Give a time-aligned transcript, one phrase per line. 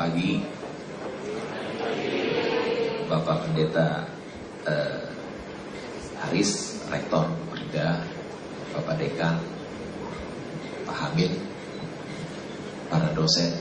[0.00, 0.40] pagi
[3.04, 4.08] Bapak Pendeta
[4.64, 5.04] eh,
[6.24, 8.00] Haris, Rektor Berida,
[8.72, 9.36] Bapak Dekan,
[10.88, 11.36] Pak Hamid,
[12.88, 13.52] para dosen,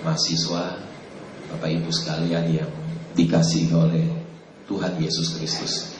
[0.00, 0.80] mahasiswa,
[1.52, 2.72] Bapak Ibu sekalian yang
[3.12, 4.06] dikasihi oleh
[4.64, 5.92] Tuhan Yesus Kristus.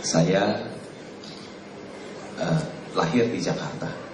[0.00, 0.64] Saya
[2.40, 2.60] uh,
[2.96, 4.09] lahir di Jakarta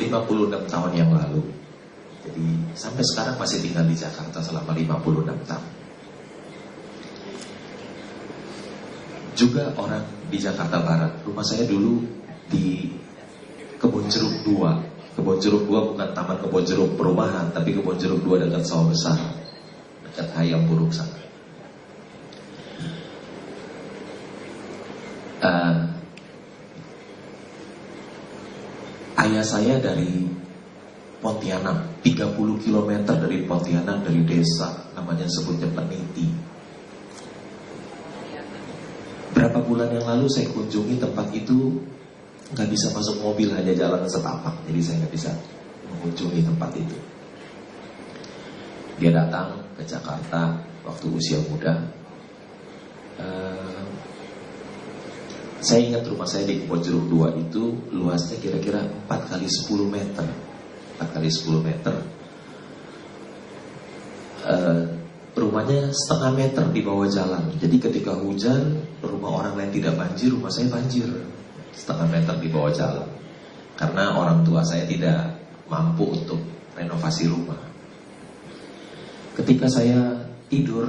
[0.00, 1.44] 56 tahun yang lalu.
[2.24, 2.46] Jadi
[2.76, 5.68] sampai sekarang masih tinggal di Jakarta selama 56 tahun.
[9.36, 11.12] Juga orang di Jakarta Barat.
[11.24, 12.04] Rumah saya dulu
[12.52, 12.92] di
[13.80, 15.16] Kebun Jeruk 2.
[15.16, 19.16] Kebun Jeruk 2 bukan taman kebun jeruk perumahan, tapi kebun jeruk 2 dekat sawah besar.
[20.04, 21.18] Dekat Hayam Buruk sana.
[25.40, 25.88] Uh,
[29.40, 30.28] Ayah saya dari
[31.24, 36.28] Pontianak, 30 km dari Pontianak dari desa namanya sebutnya Peniti.
[39.32, 41.72] Berapa bulan yang lalu saya kunjungi tempat itu
[42.52, 45.32] nggak bisa masuk mobil hanya jalan setapak, jadi saya nggak bisa
[45.88, 46.98] mengunjungi tempat itu.
[49.00, 50.52] Dia datang ke Jakarta
[50.84, 51.80] waktu usia muda.
[53.16, 53.88] Uh,
[55.60, 60.26] saya ingat rumah saya di Kebon Jeruk 2 itu luasnya kira-kira 4 kali 10 meter.
[60.96, 61.94] 4 kali 10 meter.
[64.40, 64.88] Uh,
[65.36, 67.44] rumahnya setengah meter di bawah jalan.
[67.60, 71.08] Jadi ketika hujan, rumah orang lain tidak banjir, rumah saya banjir.
[71.76, 73.08] Setengah meter di bawah jalan.
[73.76, 76.40] Karena orang tua saya tidak mampu untuk
[76.72, 77.60] renovasi rumah.
[79.36, 80.88] Ketika saya tidur,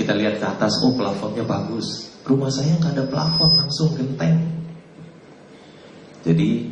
[0.00, 2.07] kita lihat ke atas, oh plafonnya bagus.
[2.28, 4.36] Rumah saya nggak ada plafon, langsung genteng.
[6.28, 6.68] Jadi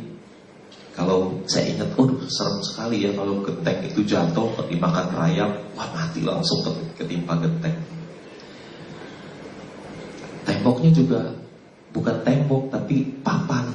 [0.93, 6.21] kalau saya ingat, oh serem sekali ya kalau genteng itu jatuh dimakan rayap, wah mati
[6.21, 6.61] langsung
[6.93, 7.73] ketimpa genteng.
[10.45, 11.21] Temboknya juga
[11.89, 13.73] bukan tembok tapi papan.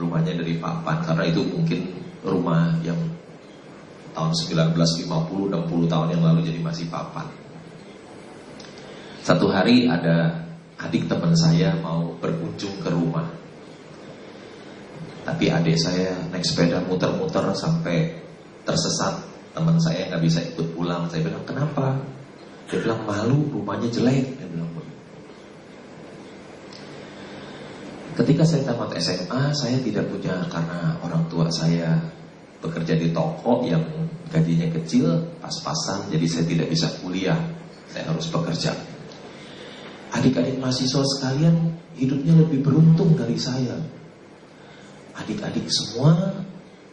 [0.00, 1.80] Rumahnya dari papan karena itu mungkin
[2.24, 2.96] rumah yang
[4.16, 7.28] tahun 1950 60 tahun yang lalu jadi masih papan.
[9.20, 10.48] Satu hari ada
[10.80, 13.28] adik teman saya mau berkunjung ke rumah.
[15.20, 18.16] Tapi adik saya naik sepeda muter-muter sampai
[18.64, 19.20] tersesat.
[19.52, 21.04] Teman saya nggak bisa ikut pulang.
[21.12, 22.00] Saya bilang, kenapa?
[22.70, 24.40] Dia bilang, malu, rumahnya jelek.
[24.40, 24.70] Dia bilang,
[28.20, 31.96] Ketika saya tamat SMA, saya tidak punya karena orang tua saya
[32.60, 33.80] bekerja di toko yang
[34.28, 35.08] gajinya kecil,
[35.40, 37.38] pas-pasan, jadi saya tidak bisa kuliah.
[37.88, 38.89] Saya harus bekerja.
[40.10, 41.54] Adik-adik mahasiswa sekalian
[41.94, 43.78] hidupnya lebih beruntung dari saya.
[45.14, 46.34] Adik-adik semua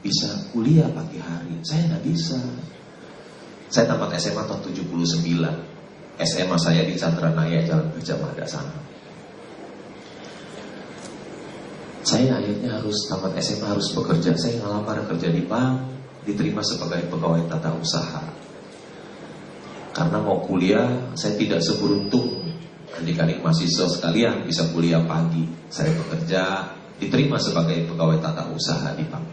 [0.05, 1.57] bisa kuliah pagi hari.
[1.66, 2.38] Saya nggak bisa.
[3.67, 5.25] Saya tamat SMA tahun 79.
[6.17, 8.73] SMA saya di Chandra Naya Jalan Gajah Mada sana.
[12.07, 14.31] Saya akhirnya harus tamat SMA harus bekerja.
[14.39, 15.84] Saya ngelamar kerja di bank,
[16.23, 18.23] diterima sebagai pegawai tata usaha.
[19.91, 20.88] Karena mau kuliah,
[21.19, 22.47] saya tidak seberuntung
[22.96, 25.44] adik-adik mahasiswa sekalian bisa kuliah pagi.
[25.68, 29.25] Saya bekerja, diterima sebagai pegawai tata usaha di bank.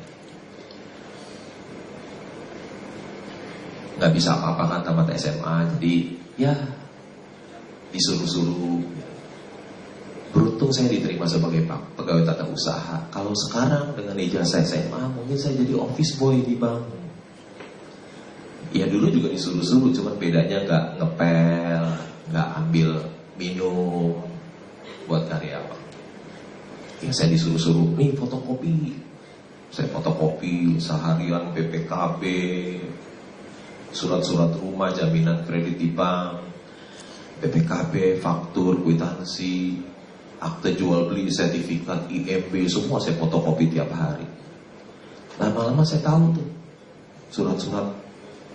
[3.95, 5.95] Gak bisa apa-apa kan tamat SMA, jadi
[6.35, 6.55] ya
[7.95, 8.83] disuruh-suruh.
[10.35, 11.63] Beruntung saya diterima sebagai
[11.95, 13.07] pegawai tata usaha.
[13.15, 16.83] Kalau sekarang dengan ijazah SMA, mungkin saya jadi office boy di bank.
[18.75, 21.85] Ya dulu juga disuruh-suruh, cuman bedanya nggak ngepel,
[22.35, 24.21] nggak ambil minum
[25.07, 25.83] buat karyawan.
[27.05, 28.97] Ya saya disuruh-suruh, nih fotokopi.
[29.75, 32.23] Saya fotokopi seharian BPKB,
[33.91, 36.47] surat-surat rumah, jaminan kredit di bank,
[37.43, 39.83] BPKB, faktur, kwitansi,
[40.39, 44.25] akte jual beli, sertifikat, IMB, semua saya fotokopi tiap hari.
[45.43, 46.49] Lama-lama saya tahu tuh
[47.35, 47.91] surat-surat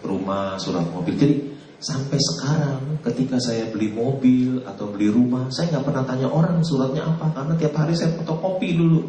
[0.08, 1.20] rumah, surat mobil.
[1.20, 1.36] Jadi
[1.80, 7.08] Sampai sekarang ketika saya beli mobil atau beli rumah Saya nggak pernah tanya orang suratnya
[7.08, 9.02] apa Karena tiap hari saya fotokopi dulu.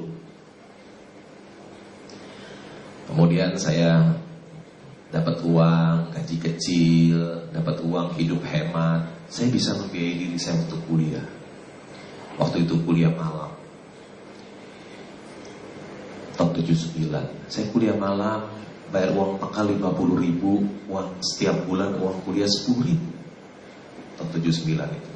[3.11, 4.15] Kemudian saya
[5.11, 9.03] dapat uang, gaji kecil, dapat uang hidup hemat.
[9.27, 11.27] Saya bisa membiayai diri saya untuk kuliah.
[12.39, 13.51] Waktu itu kuliah malam.
[16.39, 18.47] Tahun 79 Saya kuliah malam
[18.91, 23.09] bayar uang pangkal 50 ribu, uang setiap bulan uang kuliah 10 ribu.
[24.19, 25.11] Tahun 79 itu.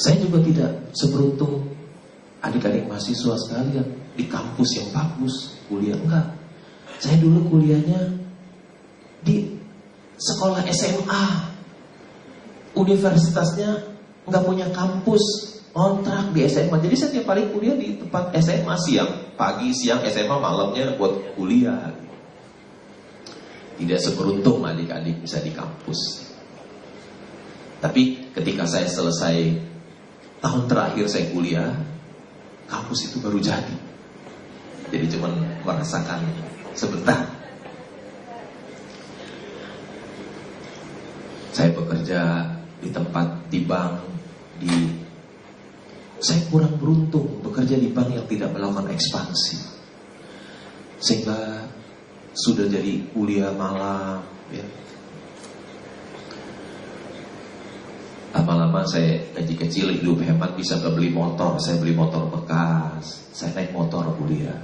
[0.00, 1.68] Saya juga tidak seberuntung
[2.40, 3.84] adik-adik mahasiswa sekalian
[4.16, 6.26] di kampus yang bagus kuliah enggak.
[6.96, 8.16] Saya dulu kuliahnya
[9.20, 9.60] di
[10.16, 11.52] sekolah SMA.
[12.70, 13.76] Universitasnya
[14.24, 15.20] nggak punya kampus
[15.70, 16.76] kontrak di SMA.
[16.82, 21.94] Jadi saya tiap hari kuliah di tempat SMA siang, pagi, siang, SMA, malamnya buat kuliah.
[23.80, 26.30] Tidak seberuntung adik-adik bisa di kampus.
[27.80, 29.56] Tapi ketika saya selesai
[30.44, 31.72] tahun terakhir saya kuliah,
[32.68, 33.76] kampus itu baru jadi.
[34.90, 35.32] Jadi cuma
[35.64, 36.20] merasakan
[36.76, 37.24] sebentar.
[41.56, 42.20] Saya bekerja
[42.84, 43.96] di tempat di bank
[44.60, 44.99] di
[46.20, 49.56] saya kurang beruntung bekerja di bank yang tidak melakukan ekspansi.
[51.00, 51.64] Sehingga
[52.36, 54.20] sudah jadi kuliah malam
[54.52, 54.64] ya.
[58.30, 61.58] Lama-lama saya gaji kecil hidup hemat bisa beli motor?
[61.58, 63.32] Saya beli motor bekas.
[63.34, 64.54] Saya naik motor kuliah.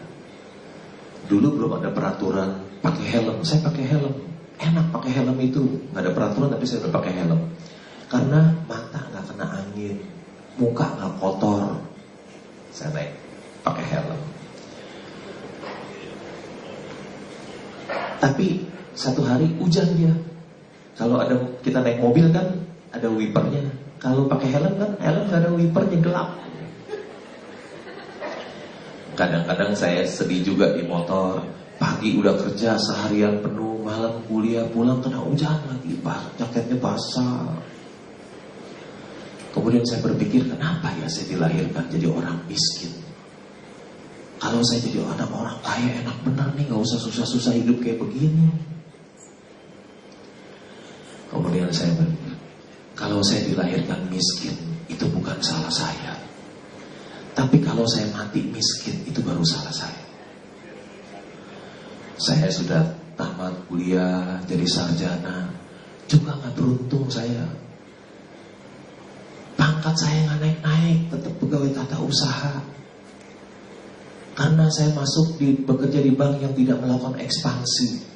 [1.26, 3.43] Dulu belum ada peraturan pakai helm.
[3.43, 4.14] Saya pakai helm.
[4.61, 5.67] Enak pakai helm itu.
[5.91, 7.41] Nggak ada peraturan tapi saya udah pakai helm.
[8.06, 10.15] Karena mata nggak kena angin
[10.56, 11.76] Muka nggak kotor
[12.73, 13.12] Saya naik
[13.61, 14.20] pakai helm
[18.17, 18.64] Tapi
[18.97, 20.12] satu hari hujan dia.
[20.97, 22.49] Kalau ada kita naik mobil kan
[22.88, 23.69] ada wipernya.
[24.00, 26.29] Kalau pakai helm kan helm gak ada wipernya gelap.
[29.17, 31.44] Kadang-kadang saya sedih juga di motor.
[31.76, 35.93] Pagi udah kerja seharian penuh, malam kuliah pulang kena hujan lagi,
[36.41, 37.53] jaketnya basah.
[39.56, 42.93] Kemudian saya berpikir kenapa ya saya dilahirkan jadi orang miskin.
[44.37, 48.53] Kalau saya jadi anak orang kaya enak benar nih, nggak usah susah-susah hidup kayak begini.
[51.32, 52.37] Kemudian saya berpikir,
[52.93, 54.53] kalau saya dilahirkan miskin,
[54.93, 56.20] itu bukan salah saya.
[57.32, 60.05] Tapi kalau saya mati miskin, itu baru salah saya.
[62.20, 62.85] Saya sudah
[63.17, 65.49] tamat kuliah, jadi sarjana,
[66.05, 67.65] juga nggak beruntung saya.
[69.76, 72.64] Pangkat saya nggak naik-naik, tetap pegawai tata usaha.
[74.32, 78.08] Karena saya masuk di bekerja di bank yang tidak melakukan ekspansi.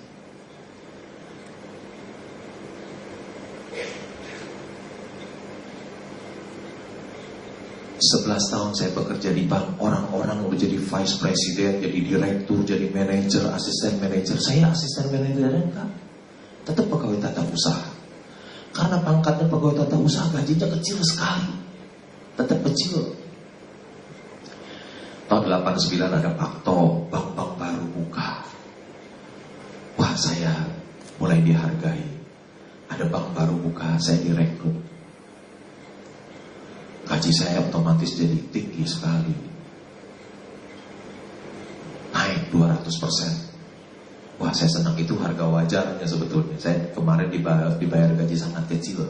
[8.00, 13.44] Sebelas tahun saya bekerja di bank, orang-orang udah jadi vice president, jadi direktur, jadi manajer,
[13.52, 14.40] asisten manajer.
[14.40, 15.92] Saya asisten manajer enggak.
[16.64, 17.89] Tetap pegawai tata usaha.
[18.80, 21.52] Karena pangkatnya pegawai tata usaha gajinya kecil sekali.
[22.40, 23.12] Tetap kecil.
[25.28, 28.40] Tahun 89 ada Pakto, bank-bank baru buka.
[30.00, 30.64] Wah saya
[31.20, 32.08] mulai dihargai.
[32.88, 34.80] Ada bank baru buka, saya direkrut.
[37.04, 39.36] Gaji saya otomatis jadi tinggi sekali.
[42.16, 43.32] Naik 200 persen.
[44.40, 46.56] Wah saya senang itu harga wajarnya sebetulnya.
[46.56, 49.04] Saya kemarin dibayar, dibayar gaji sangat kecil.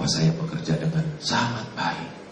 [0.00, 2.24] Wah saya bekerja dengan sangat baik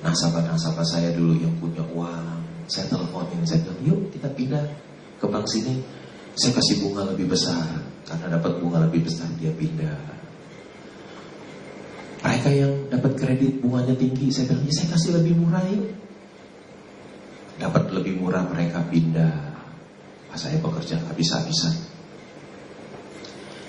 [0.00, 4.64] nasabah-nasabah saya dulu yang punya uang, saya teleponin, saya bilang, yuk kita pindah
[5.20, 5.84] ke bank sini,
[6.36, 7.68] saya kasih bunga lebih besar,
[8.08, 10.00] karena dapat bunga lebih besar dia pindah.
[12.20, 15.88] Mereka yang dapat kredit bunganya tinggi, saya bilang, ya saya kasih lebih murah yuk.
[17.60, 19.49] Dapat lebih murah mereka pindah.
[20.38, 21.74] Saya bekerja habis-habisan.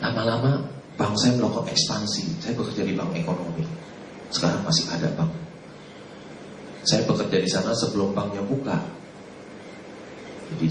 [0.01, 0.62] Lama-lama
[0.98, 2.41] bank saya melakukan ekspansi.
[2.41, 3.65] Saya bekerja di bank ekonomi.
[4.30, 5.41] Sekarang masih ada bank
[6.82, 8.77] saya bekerja di sana sebelum banknya buka.
[10.50, 10.68] Jadi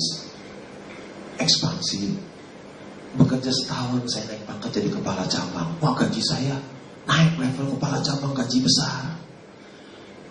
[1.39, 2.19] ekspansi.
[3.11, 5.71] Bekerja setahun saya naik pangkat jadi kepala cabang.
[5.79, 6.59] Wah gaji saya
[7.07, 9.19] naik level kepala cabang gaji besar.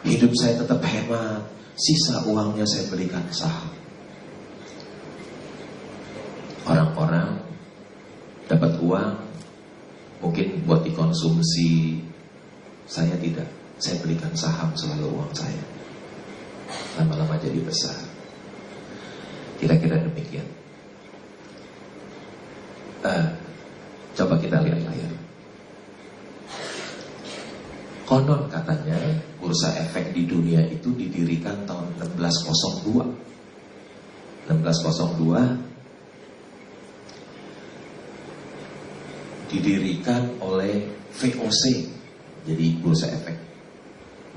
[0.03, 1.43] Hidup saya tetap hemat.
[1.79, 3.78] Sisa uangnya saya belikan saham.
[6.69, 7.41] Orang-orang
[8.45, 9.17] dapat uang
[10.21, 11.97] mungkin buat dikonsumsi.
[12.85, 13.49] Saya tidak.
[13.81, 15.65] Saya belikan saham selalu uang saya.
[17.01, 17.97] Lama-lama jadi besar.
[19.57, 20.45] Kira-kira demikian.
[23.01, 23.33] Uh,
[24.13, 25.13] coba kita lihat layar.
[28.05, 28.97] Konon katanya
[29.41, 33.05] bursa efek di dunia itu didirikan tahun 1602.
[34.49, 35.68] 1602
[39.49, 40.85] didirikan oleh
[41.17, 41.63] VOC.
[42.47, 43.49] Jadi bursa efek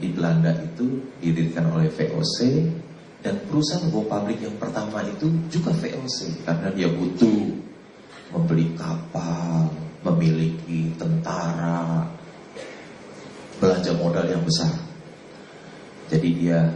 [0.03, 2.39] di Belanda itu didirikan oleh VOC
[3.23, 7.55] dan perusahaan go public yang pertama itu juga VOC karena dia butuh
[8.35, 9.71] membeli kapal,
[10.03, 12.03] memiliki tentara,
[13.63, 14.75] belanja modal yang besar.
[16.11, 16.67] Jadi dia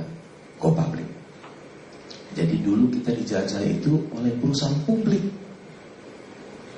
[0.63, 1.09] go public.
[2.37, 5.25] Jadi dulu kita dijajah itu oleh perusahaan publik.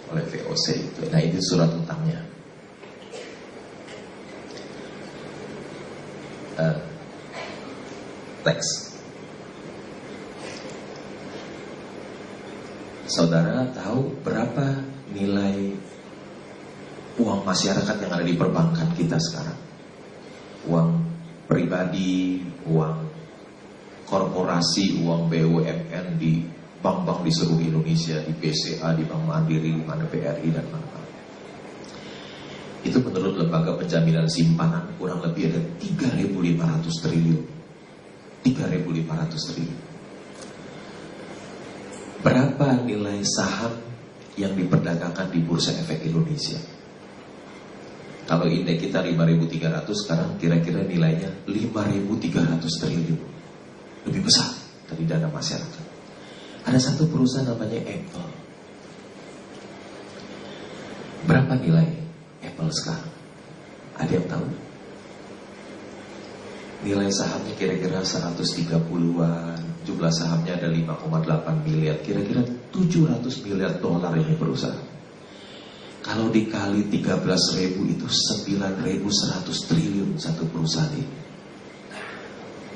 [0.09, 1.01] Oleh VOC itu.
[1.13, 2.21] Nah itu surat utangnya.
[6.59, 6.79] Uh,
[8.43, 8.99] next.
[13.09, 14.85] Saudara tahu berapa
[15.15, 15.73] nilai
[17.19, 19.59] uang masyarakat yang ada di perbankan kita sekarang?
[20.69, 21.03] Uang
[21.49, 23.09] pribadi, uang
[24.09, 30.07] korporasi, uang BUMN di bank-bank di seluruh Indonesia, di BCA, di Bank Mandiri, di mana
[30.07, 31.11] BRI dan mana-mana.
[32.87, 37.43] Itu menurut lembaga penjaminan simpanan kurang lebih ada 3.500 triliun.
[38.47, 39.81] 3.500 triliun.
[42.23, 43.75] Berapa nilai saham
[44.39, 46.59] yang diperdagangkan di Bursa Efek Indonesia?
[48.29, 53.21] Kalau indeks kita 5.300 sekarang kira-kira nilainya 5.300 triliun.
[54.07, 54.53] Lebih besar
[54.87, 55.88] dari dana masyarakat.
[56.69, 58.29] Ada satu perusahaan namanya Apple.
[61.25, 61.89] Berapa nilai
[62.45, 63.09] Apple sekarang?
[63.97, 64.47] Ada yang tahu?
[66.85, 74.87] Nilai sahamnya kira-kira 130-an, jumlah sahamnya ada 5,8 miliar, kira-kira 700 miliar dolar ini perusahaan.
[76.05, 81.28] Kalau dikali 13 ribu itu 9.100 triliun satu perusahaan ini.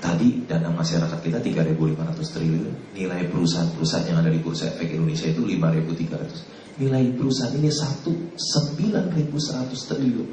[0.02, 5.47] Tadi dana masyarakat kita 3.500 triliun, nilai perusahaan-perusahaan yang ada di Bursa Efek Indonesia itu
[5.47, 6.82] 5.300.
[6.82, 9.30] Nilai perusahaan ini satu 9.100
[9.71, 10.28] triliun.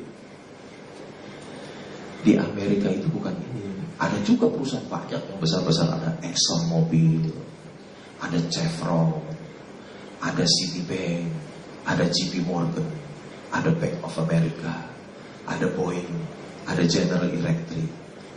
[2.26, 3.70] Di Amerika itu bukan ini.
[4.02, 7.30] Ada juga perusahaan banyak yang besar-besar ada Exxon Mobil,
[8.18, 9.22] ada Chevron,
[10.18, 11.30] ada Citibank,
[11.86, 12.90] ada JP Morgan,
[13.54, 14.74] ada Bank of America,
[15.46, 16.10] ada Boeing,
[16.66, 17.86] ada General Electric,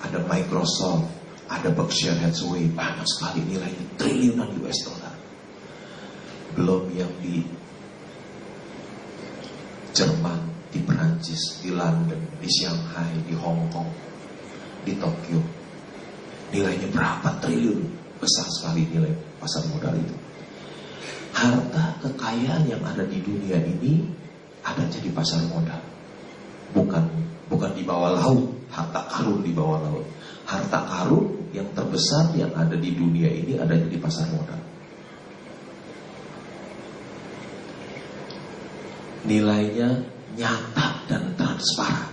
[0.02, 1.21] ada Microsoft,
[1.52, 5.14] ada Berkshire Hathaway, banyak sekali nilainya triliunan US dollar.
[6.56, 7.44] Belum yang di
[9.92, 10.40] Jerman,
[10.72, 13.92] di Perancis, di London, di Shanghai, di Hong Kong,
[14.88, 15.40] di Tokyo.
[16.48, 18.00] Nilainya berapa triliun?
[18.16, 20.16] Besar sekali nilai pasar modal itu.
[21.34, 24.06] Harta kekayaan yang ada di dunia ini
[24.62, 25.80] ada di pasar modal.
[26.72, 27.04] Bukan
[27.50, 30.06] bukan di bawah laut, harta karun di bawah laut.
[30.46, 34.60] Harta karun yang terbesar yang ada di dunia ini ada di pasar modal.
[39.28, 39.88] Nilainya
[40.34, 42.10] nyata dan transparan.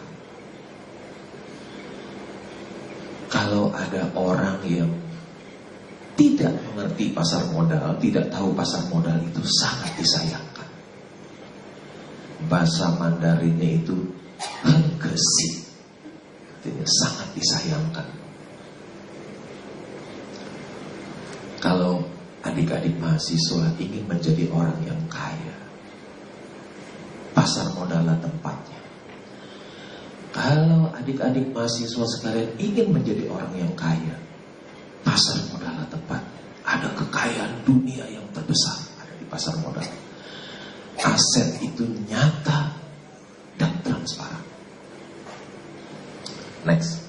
[3.31, 4.91] Kalau ada orang yang
[6.19, 10.69] tidak mengerti pasar modal, tidak tahu pasar modal itu sangat disayangkan.
[12.51, 13.95] Bahasa Mandarinnya itu
[14.67, 15.63] hengkesi.
[16.59, 18.18] Artinya sangat disayangkan.
[21.59, 21.99] Kalau
[22.39, 25.55] adik-adik mahasiswa ingin menjadi orang yang kaya,
[27.35, 28.79] pasar modal tempatnya.
[30.31, 34.15] Kalau adik-adik mahasiswa sekalian ingin menjadi orang yang kaya,
[35.03, 36.21] pasar modal tempat.
[36.63, 39.83] Ada kekayaan dunia yang terbesar ada di pasar modal.
[41.01, 42.71] Aset itu nyata
[43.57, 44.45] dan transparan.
[46.67, 47.01] Next.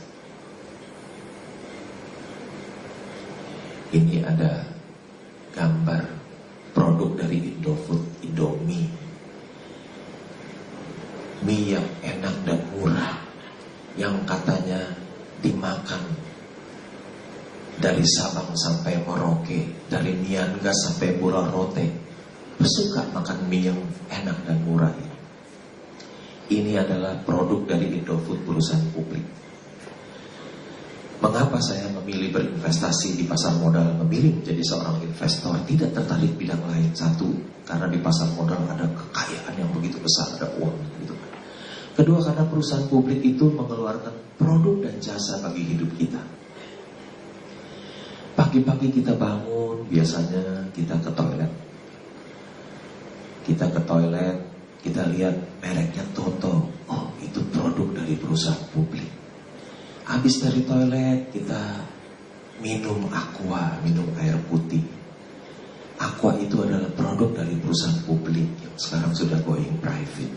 [3.90, 4.62] Ini ada
[5.50, 6.02] gambar
[6.70, 8.86] produk dari Indofood, Indomie.
[11.40, 13.16] Mie yang enak dan murah
[13.96, 14.92] yang katanya
[15.40, 16.04] dimakan
[17.80, 21.88] dari Sabang sampai Merauke, dari Niangga sampai Rote,
[22.60, 23.80] suka makan mie yang
[24.12, 25.16] enak dan murah ini.
[26.60, 29.24] Ini adalah produk dari Indofood perusahaan publik.
[31.20, 36.88] Mengapa saya memilih berinvestasi di pasar modal, memilih menjadi seorang investor, tidak tertarik bidang lain?
[36.96, 37.28] Satu,
[37.68, 41.30] karena di pasar modal ada kekayaan yang begitu besar, ada uang gitu kan.
[41.92, 46.24] Kedua, karena perusahaan publik itu mengeluarkan produk dan jasa bagi hidup kita.
[48.32, 51.52] Pagi-pagi kita bangun, biasanya kita ke toilet.
[53.44, 54.36] Kita ke toilet,
[54.80, 56.64] kita lihat mereknya Toto.
[56.88, 59.19] Oh, itu produk dari perusahaan publik.
[60.10, 61.86] Habis dari toilet, kita
[62.58, 64.82] minum aqua, minum air putih.
[66.02, 70.34] Aqua itu adalah produk dari perusahaan publik yang sekarang sudah going private.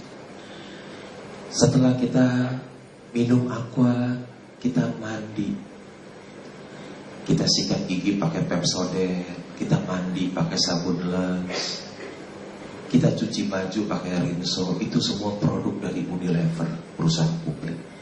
[1.49, 2.53] Setelah kita
[3.17, 4.13] minum aqua,
[4.61, 5.57] kita mandi,
[7.25, 11.81] kita sikat gigi pakai Pepsodent, kita mandi pakai sabun lens,
[12.93, 17.92] kita cuci baju pakai Rinso, itu semua produk dari Unilever, perusahaan publik.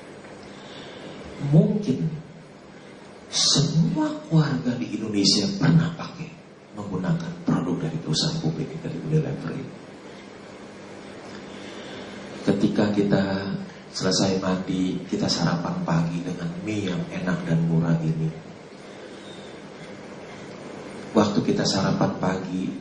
[1.49, 2.05] Mungkin
[3.31, 6.29] semua keluarga di Indonesia pernah pakai
[6.77, 9.75] menggunakan produk dari perusahaan publik dari Unilever ini.
[12.41, 13.23] Ketika kita
[13.91, 18.27] selesai mandi, kita sarapan pagi dengan mie yang enak dan murah ini.
[21.11, 22.71] Waktu kita sarapan pagi,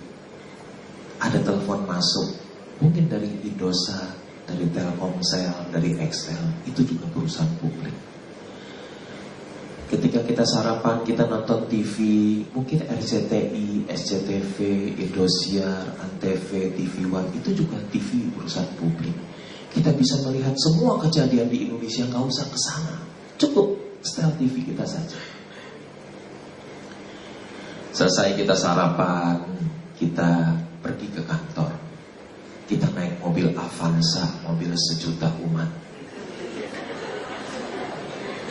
[1.18, 2.38] ada telepon masuk,
[2.78, 4.14] mungkin dari Indosat,
[4.46, 8.09] dari Telkomsel, dari Excel, itu juga perusahaan publik.
[9.90, 11.98] Ketika kita sarapan, kita nonton TV,
[12.54, 14.56] mungkin RCTI, SCTV,
[15.02, 16.46] Indosiar, Antv,
[16.78, 19.10] TV One, itu juga TV perusahaan publik.
[19.74, 22.96] Kita bisa melihat semua kejadian di Indonesia, nggak usah ke sana.
[23.34, 23.74] Cukup
[24.06, 25.18] setel TV kita saja.
[27.90, 29.42] Selesai kita sarapan,
[29.98, 30.54] kita
[30.86, 31.74] pergi ke kantor.
[32.70, 35.89] Kita naik mobil Avanza, mobil sejuta umat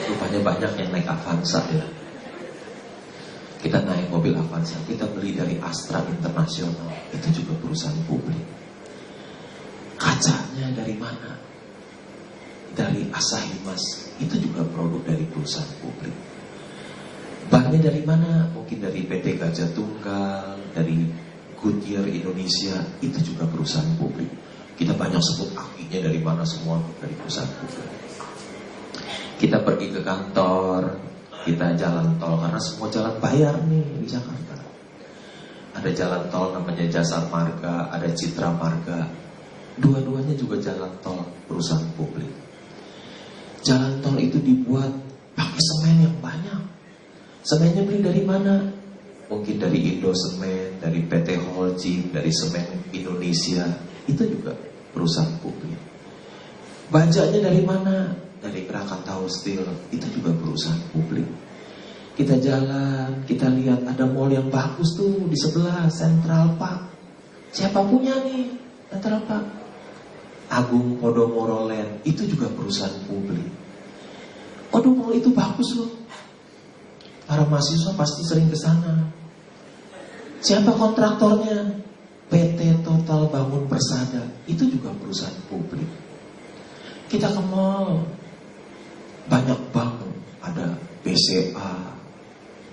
[0.08, 1.86] rupanya banyak yang naik Avanza ya.
[3.60, 8.39] Kita naik mobil Avanza, kita beli dari Astra Internasional, itu juga perusahaan publik.
[10.00, 11.36] Kacanya dari mana?
[12.72, 16.15] Dari Asahi Mas, itu juga produk dari perusahaan publik.
[17.51, 18.48] Bannya dari mana?
[18.56, 21.12] Mungkin dari PT Gajah Tunggal, dari
[21.60, 24.32] Goodyear Indonesia, itu juga perusahaan publik.
[24.79, 28.09] Kita banyak sebut akinya dari mana semua dari perusahaan publik.
[29.39, 30.84] Kita pergi ke kantor,
[31.48, 34.60] kita jalan tol karena semua jalan bayar nih di Jakarta.
[35.79, 39.08] Ada jalan tol namanya Jasa Marga, ada Citra Marga.
[39.79, 42.27] Dua-duanya juga jalan tol perusahaan publik.
[43.63, 44.91] Jalan tol itu dibuat
[45.39, 46.60] pakai semen yang banyak.
[47.48, 48.60] Semennya beli dari mana?
[49.31, 53.63] Mungkin dari Indo Semen, dari PT Holding, dari Semen Indonesia.
[54.03, 54.51] Itu juga
[54.91, 55.79] perusahaan publik.
[56.91, 58.27] Bajaknya dari mana?
[58.39, 61.27] Dari Krakatau Steel itu juga perusahaan publik.
[62.19, 66.91] Kita jalan, kita lihat ada mall yang bagus tuh di sebelah Central Park.
[67.56, 68.52] Siapa punya nih
[68.91, 69.47] Central Park?
[70.52, 73.47] Agung Podomoro Land itu juga perusahaan publik.
[74.75, 75.91] Waduh mall itu bagus loh.
[77.23, 79.06] Para mahasiswa pasti sering ke sana.
[80.43, 81.88] Siapa kontraktornya?
[82.30, 85.89] PT Total Bangun Persada itu juga perusahaan publik.
[87.10, 88.06] Kita ke mall,
[89.30, 89.94] banyak bank,
[90.42, 90.74] ada
[91.06, 91.74] BCA,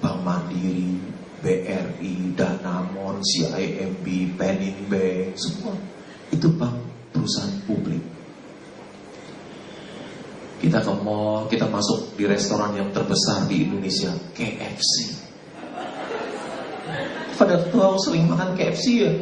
[0.00, 0.96] Bank Mandiri,
[1.44, 5.76] BRI, Danamon, CIMB, Penin Bank, semua
[6.32, 6.74] itu bank
[7.12, 8.02] perusahaan publik.
[10.56, 15.14] Kita ke mall, kita masuk di restoran yang terbesar di Indonesia, KFC.
[17.36, 19.12] Pada tahu sering makan KFC ya?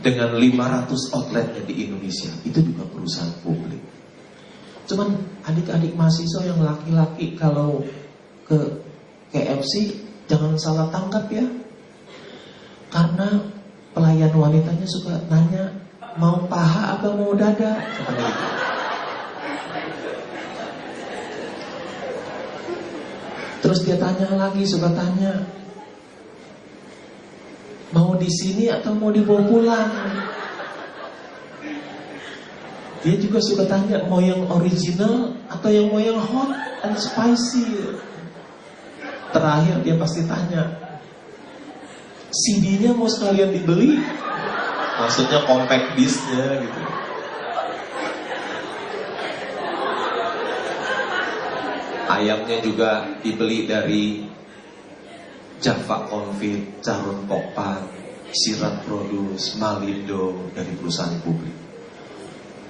[0.00, 3.99] Dengan 500 outletnya di Indonesia, itu juga perusahaan publik.
[4.90, 5.14] Cuman
[5.46, 7.78] adik-adik mahasiswa yang laki-laki kalau
[8.42, 8.58] ke
[9.30, 9.94] KFC
[10.26, 11.46] jangan salah tangkap ya.
[12.90, 13.38] Karena
[13.94, 15.70] pelayan wanitanya suka nanya
[16.18, 17.78] mau paha apa mau dada.
[23.62, 25.46] Terus dia tanya lagi, suka tanya
[27.94, 29.90] mau di sini atau mau dibawa pulang.
[33.00, 36.52] Dia juga suka tanya mau yang original atau yang mau yang hot
[36.84, 37.96] and spicy.
[39.30, 40.68] Terakhir dia pasti tanya,
[42.30, 43.98] CD-nya mau sekalian dibeli?
[45.00, 46.80] Maksudnya compact disc-nya gitu.
[52.10, 52.90] Ayamnya juga
[53.22, 54.28] dibeli dari
[55.62, 57.80] Java Confit, Carun Pokpan,
[58.34, 61.59] Sirat Produce, Malindo dari perusahaan publik.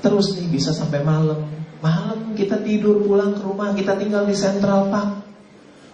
[0.00, 1.44] Terus nih bisa sampai malam.
[1.80, 5.24] Malam kita tidur pulang ke rumah, kita tinggal di Central Park.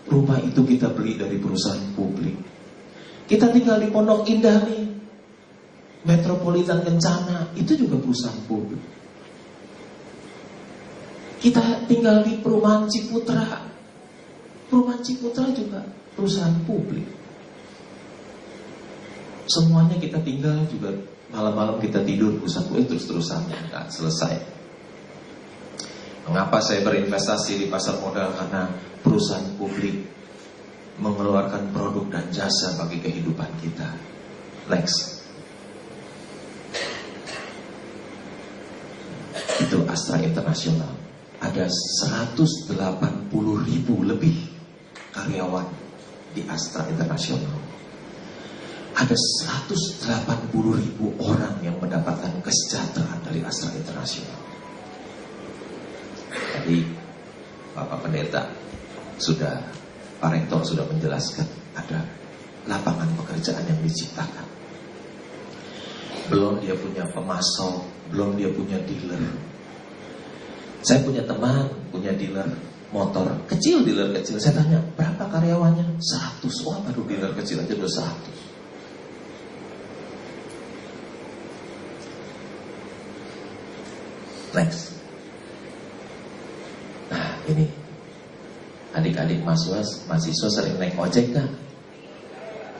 [0.06, 2.38] Rumah itu kita beli dari perusahaan publik.
[3.26, 4.86] Kita tinggal di Pondok Indah nih.
[6.06, 8.78] Metropolitan Kencana, itu juga perusahaan publik.
[11.42, 13.66] Kita tinggal di perumahan Ciputra.
[14.70, 15.82] Perumahan Ciputra juga
[16.14, 17.06] perusahaan publik.
[19.50, 20.94] Semuanya kita tinggal juga
[21.26, 24.34] Malam-malam kita tidur pusatku itu terus-terusan nggak selesai.
[26.30, 28.30] Mengapa saya berinvestasi di pasar modal?
[28.34, 28.70] Karena
[29.02, 30.06] perusahaan publik
[31.02, 33.90] mengeluarkan produk dan jasa bagi kehidupan kita.
[34.70, 34.86] Lex.
[39.66, 40.94] Itu Astra Internasional.
[41.42, 42.80] Ada 180
[43.66, 44.34] ribu lebih
[45.10, 45.68] karyawan
[46.34, 47.65] di Astra Internasional
[48.96, 54.40] ada 180 ribu orang yang mendapatkan kesejahteraan dari Astra Internasional.
[56.32, 56.80] Jadi
[57.76, 58.48] Bapak Pendeta,
[59.20, 59.60] sudah
[60.16, 61.44] Pak Rektor sudah menjelaskan
[61.76, 62.00] ada
[62.64, 64.48] lapangan pekerjaan yang diciptakan.
[66.32, 67.84] Belum dia punya pemasok,
[68.16, 69.20] belum dia punya dealer.
[70.80, 72.48] Saya punya teman, punya dealer
[72.96, 74.40] motor kecil dealer kecil.
[74.40, 76.00] Saya tanya berapa karyawannya?
[76.00, 76.64] 100.
[76.64, 78.45] Wah baru dealer kecil aja udah 100.
[84.56, 84.96] Next.
[87.12, 87.68] Nah ini
[88.96, 91.48] adik-adik mahasiswa, mahasiswa sering naik ojek kan?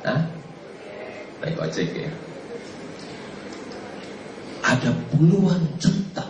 [0.09, 0.25] Hah?
[1.45, 2.09] Naik ojek ya.
[4.65, 6.25] Ada puluhan juta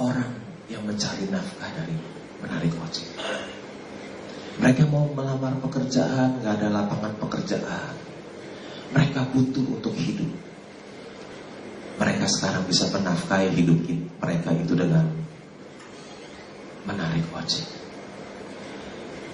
[0.00, 0.32] orang
[0.72, 1.92] yang mencari nafkah dari
[2.40, 3.08] menarik ojek.
[4.56, 7.92] Mereka mau melamar pekerjaan, nggak ada lapangan pekerjaan.
[8.96, 10.45] Mereka butuh untuk hidup.
[11.96, 13.78] Mereka sekarang bisa menafkahi hidup
[14.20, 15.06] mereka itu dengan
[16.84, 17.66] menarik ojek.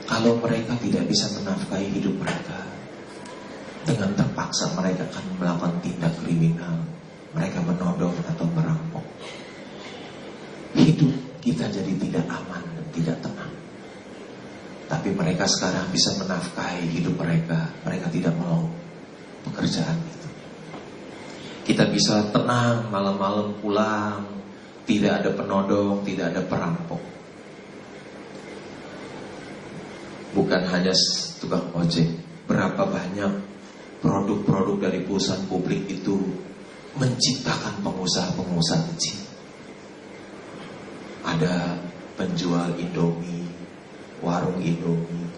[0.07, 2.63] Kalau mereka tidak bisa menafkahi hidup mereka,
[3.83, 6.77] dengan terpaksa mereka akan melakukan tindak kriminal,
[7.35, 9.03] mereka menodong atau merampok.
[10.79, 13.53] Hidup kita jadi tidak aman dan tidak tenang.
[14.87, 17.73] Tapi mereka sekarang bisa menafkahi hidup mereka.
[17.83, 18.69] Mereka tidak mau
[19.49, 20.22] pekerjaan itu.
[21.63, 24.27] Kita bisa tenang malam-malam pulang.
[24.83, 26.99] Tidak ada penodong, tidak ada perampok.
[30.35, 30.91] Bukan hanya
[31.39, 32.11] tukang ojek.
[32.51, 33.33] Berapa banyak
[34.03, 36.19] produk-produk dari perusahaan publik itu
[36.99, 39.21] menciptakan pengusaha-pengusaha kecil.
[41.23, 41.79] Ada
[42.19, 43.47] penjual Indomie,
[44.19, 45.31] warung Indomie.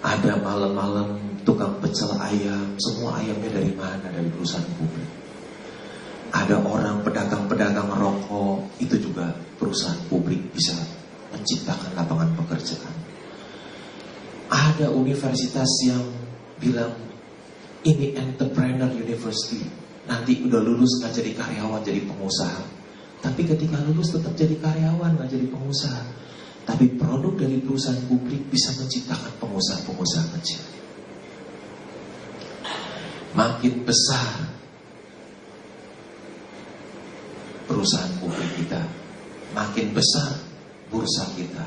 [0.00, 4.08] Ada malam-malam tukang pecel ayam, semua ayamnya dari mana?
[4.08, 5.25] Dari perusahaan publik.
[6.46, 10.78] Ada orang pedagang-pedagang rokok, itu juga perusahaan publik bisa
[11.34, 12.94] menciptakan lapangan pekerjaan.
[14.46, 16.06] Ada universitas yang
[16.62, 16.94] bilang
[17.82, 19.58] ini entrepreneur university.
[20.06, 22.62] Nanti udah lulus nggak jadi karyawan, jadi pengusaha.
[23.26, 26.02] Tapi ketika lulus tetap jadi karyawan, nggak jadi pengusaha.
[26.62, 30.62] Tapi produk dari perusahaan publik bisa menciptakan pengusaha-pengusaha kecil.
[33.34, 34.55] Makin besar
[37.66, 38.80] perusahaan publik kita,
[39.52, 40.38] makin besar
[40.88, 41.66] bursa kita,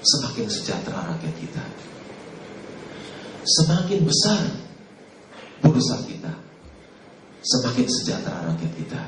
[0.00, 1.64] semakin sejahtera rakyat kita.
[3.44, 4.40] Semakin besar
[5.60, 6.32] bursa kita,
[7.44, 9.02] semakin sejahtera rakyat kita.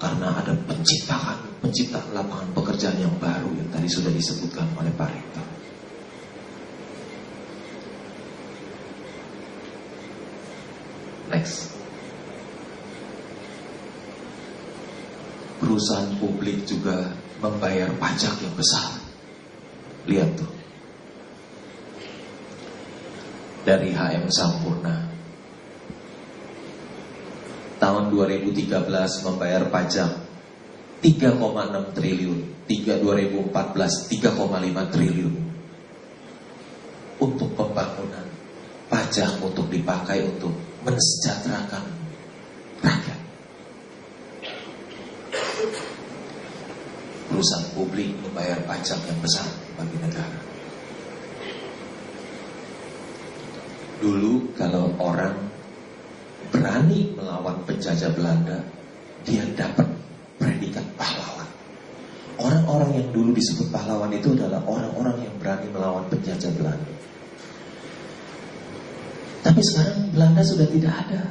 [0.00, 5.46] Karena ada penciptaan, penciptaan lapangan pekerjaan yang baru yang tadi sudah disebutkan oleh Pak Rektor.
[11.30, 11.79] Next.
[15.70, 18.98] Perusahaan publik juga membayar pajak yang besar.
[20.10, 20.50] Lihat tuh.
[23.62, 25.06] Dari HM Sampurna
[27.78, 28.66] tahun 2013
[29.30, 30.10] membayar pajak
[31.06, 31.38] 3,6
[31.94, 35.34] triliun, 3 2014 3,5 triliun
[37.22, 38.26] untuk pembangunan
[38.90, 40.50] pajak untuk dipakai untuk
[40.82, 41.84] mensejahterakan
[42.82, 43.19] rakyat.
[47.30, 49.46] Perusahaan publik membayar pajak yang besar
[49.78, 50.38] bagi negara.
[54.02, 55.38] Dulu kalau orang
[56.50, 58.58] berani melawan penjajah Belanda,
[59.22, 59.86] dia dapat
[60.42, 61.46] predikat pahlawan.
[62.40, 66.94] Orang-orang yang dulu disebut pahlawan itu adalah orang-orang yang berani melawan penjajah Belanda.
[69.40, 71.22] Tapi sekarang Belanda sudah tidak ada.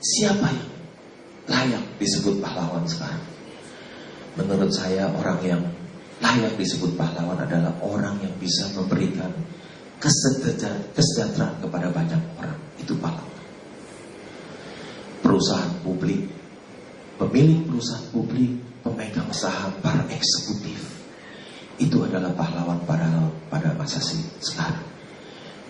[0.00, 0.70] Siapa yang
[1.46, 3.20] layak disebut pahlawan sekarang?
[4.38, 5.62] Menurut saya orang yang
[6.20, 9.32] layak disebut pahlawan adalah orang yang bisa memberikan
[9.98, 12.58] kesejahteraan kepada banyak orang.
[12.78, 13.30] Itu pahlawan
[15.30, 16.26] perusahaan publik,
[17.20, 18.50] pemilik perusahaan publik,
[18.82, 20.80] pemegang saham, para eksekutif,
[21.78, 23.06] itu adalah pahlawan pada
[23.46, 24.02] pada masa
[24.42, 24.82] sekarang.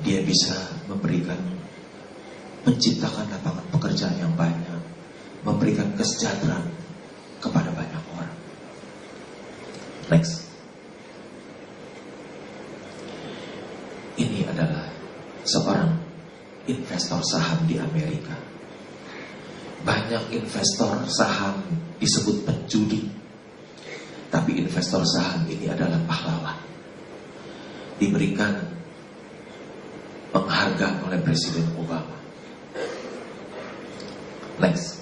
[0.01, 0.57] Dia bisa
[0.89, 1.37] memberikan,
[2.65, 4.81] menciptakan lapangan pekerjaan yang banyak,
[5.45, 6.65] memberikan kesejahteraan
[7.45, 7.71] kepada.
[10.11, 10.45] Next.
[14.21, 14.91] Ini adalah
[15.47, 15.97] seorang
[16.69, 18.51] investor saham di Amerika
[19.81, 21.65] banyak investor saham
[21.97, 23.09] disebut penjudi.
[24.31, 26.59] Tapi investor saham ini adalah pahlawan.
[27.99, 28.61] Diberikan
[30.31, 32.17] penghargaan oleh Presiden Obama.
[34.61, 35.00] Next.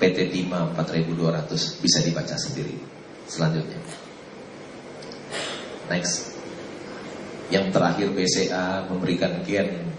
[0.00, 2.80] PT Tima 4.200 bisa dibaca sendiri.
[3.28, 3.76] Selanjutnya,
[5.92, 6.32] next,
[7.52, 9.93] yang terakhir BCA memberikan gain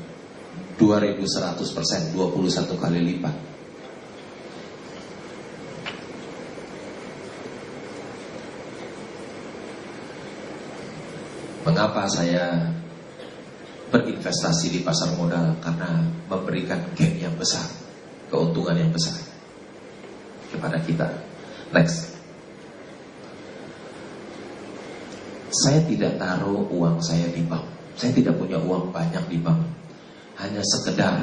[0.75, 3.35] 2.100 persen, 21 kali lipat.
[11.63, 12.71] Mengapa saya
[13.89, 15.55] berinvestasi di pasar modal?
[15.63, 17.63] Karena memberikan gain yang besar,
[18.27, 19.15] keuntungan yang besar
[20.51, 21.07] kepada kita.
[21.71, 22.13] Next.
[25.55, 27.63] Saya tidak taruh uang saya di bank.
[27.95, 29.84] Saya tidak punya uang banyak di bank.
[30.35, 31.15] Hanya sekedar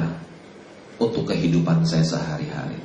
[0.97, 2.81] untuk kehidupan saya sehari-hari.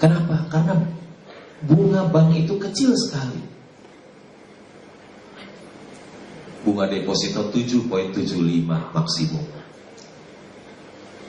[0.00, 0.44] Kenapa?
[0.48, 0.74] Karena
[1.64, 3.54] bunga bank itu kecil sekali.
[6.64, 9.44] bunga deposito 7.75 maksimum.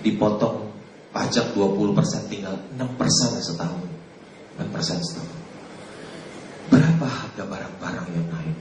[0.02, 0.72] Dipotong
[1.12, 3.84] pajak 20% tinggal 6% setahun.
[4.58, 5.40] 6% setahun.
[6.72, 8.58] Berapa harga barang-barang yang naik?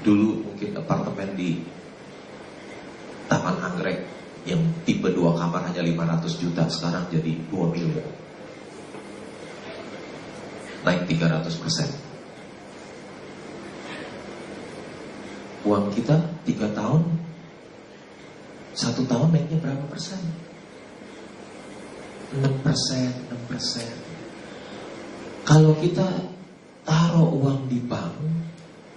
[0.00, 1.60] Dulu mungkin apartemen di
[3.28, 4.00] Taman Anggrek
[4.48, 8.08] yang tipe 2 kamar hanya 500 juta, sekarang jadi 2 miliar
[10.84, 11.88] naik 300 persen.
[15.60, 16.16] Uang kita
[16.48, 17.02] 3 tahun,
[18.72, 20.20] satu tahun naiknya berapa persen?
[22.32, 23.88] 6 persen, 6 persen.
[25.44, 26.06] Kalau kita
[26.88, 28.16] taruh uang di bank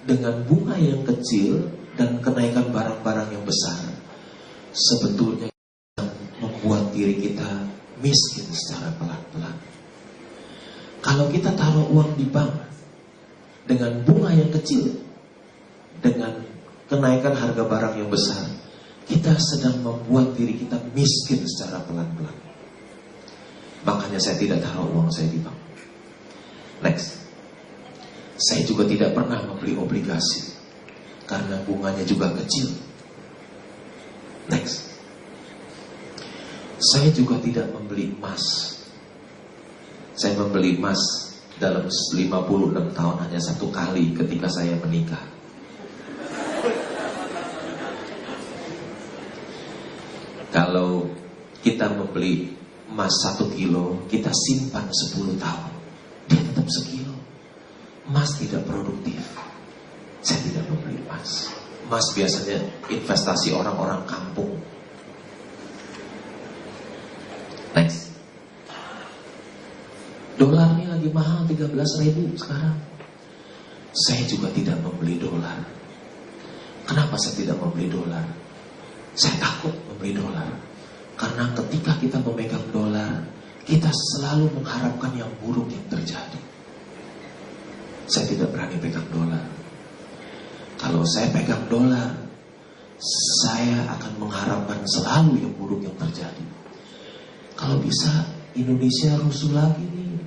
[0.03, 1.63] dengan bunga yang kecil
[1.95, 3.79] dan kenaikan barang-barang yang besar,
[4.73, 5.47] sebetulnya
[6.41, 7.69] membuat diri kita
[8.03, 9.55] miskin secara pelan-pelan.
[11.03, 12.51] Kalau kita taruh uang di bank
[13.67, 14.91] dengan bunga yang kecil,
[16.03, 16.35] dengan
[16.91, 18.43] kenaikan harga barang yang besar,
[19.07, 22.35] kita sedang membuat diri kita miskin secara pelan-pelan.
[23.83, 25.59] Makanya saya tidak taruh uang saya di bank.
[26.83, 27.23] Next.
[28.37, 30.53] Saya juga tidak pernah membeli obligasi
[31.29, 32.73] karena bunganya juga kecil.
[34.49, 34.91] Next.
[36.83, 38.73] Saya juga tidak membeli emas
[40.13, 41.01] saya membeli emas
[41.57, 45.19] dalam 56 tahun hanya satu kali ketika saya menikah.
[50.53, 51.09] Kalau
[51.65, 52.53] kita membeli
[52.93, 55.71] emas satu kilo, kita simpan 10 tahun.
[56.29, 57.02] Dia tetap sekilo.
[58.03, 59.19] Emas tidak produktif.
[60.19, 61.51] Saya tidak membeli emas.
[61.87, 62.59] Emas biasanya
[62.91, 64.59] investasi orang-orang kampung.
[67.71, 68.11] Next.
[70.35, 71.71] Dolarnya lagi mahal 13
[72.03, 72.75] ribu sekarang.
[73.93, 75.63] Saya juga tidak membeli dolar.
[76.83, 78.25] Kenapa saya tidak membeli dolar?
[79.15, 80.49] Saya takut membeli dolar.
[81.15, 83.23] Karena ketika kita memegang dolar,
[83.63, 86.42] kita selalu mengharapkan yang buruk yang terjadi.
[88.07, 89.45] Saya tidak berani pegang dolar.
[90.75, 92.11] Kalau saya pegang dolar,
[93.43, 96.43] saya akan mengharapkan selalu yang buruk yang terjadi.
[97.55, 100.19] Kalau bisa Indonesia rusuh lagi nih.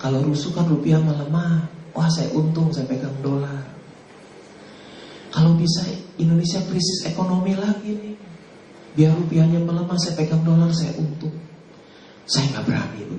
[0.00, 1.68] Kalau rusuh kan rupiah melemah.
[1.92, 3.68] Wah saya untung saya pegang dolar.
[5.28, 5.84] Kalau bisa
[6.16, 8.16] Indonesia krisis ekonomi lagi nih.
[8.96, 11.36] Biar rupiahnya melemah saya pegang dolar saya untung.
[12.24, 13.11] Saya nggak berani.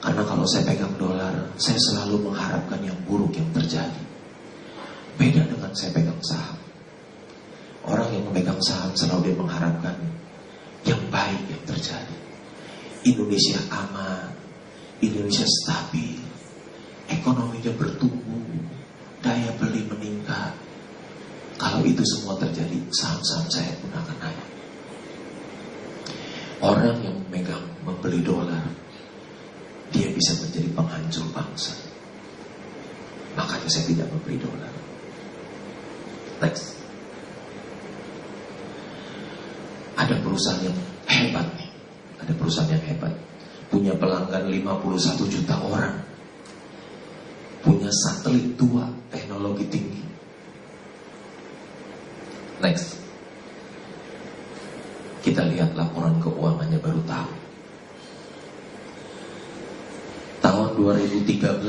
[0.00, 4.04] Karena kalau saya pegang dolar, saya selalu mengharapkan yang buruk yang terjadi.
[5.20, 6.56] Beda dengan saya pegang saham.
[7.84, 9.96] Orang yang memegang saham selalu dia mengharapkan
[10.88, 12.16] yang baik yang terjadi.
[13.04, 14.32] Indonesia aman,
[15.04, 16.20] Indonesia stabil,
[17.08, 18.44] ekonominya bertumbuh,
[19.20, 20.52] daya beli meningkat.
[21.60, 24.48] Kalau itu semua terjadi, saham-saham saya pun akan naik.
[26.60, 28.64] Orang yang memegang membeli dolar,
[30.00, 31.76] dia bisa menjadi penghancur bangsa.
[33.36, 34.72] Makanya saya tidak membeli dolar.
[36.40, 36.72] Next.
[40.00, 41.68] Ada perusahaan yang hebat nih.
[42.24, 43.12] Ada perusahaan yang hebat
[43.70, 45.94] punya pelanggan 51 juta orang,
[47.62, 50.02] punya satelit dua teknologi tinggi.
[52.60, 52.98] Next,
[55.22, 57.39] kita lihat laporan keuangannya baru tahu.
[60.60, 61.64] Tahun 2013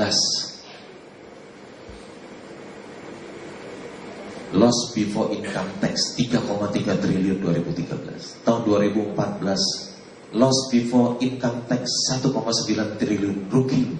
[4.51, 11.87] Loss before income tax 3,3 triliun 2013 Tahun 2014 Loss before income tax
[12.19, 13.95] 1,9 triliun rugi.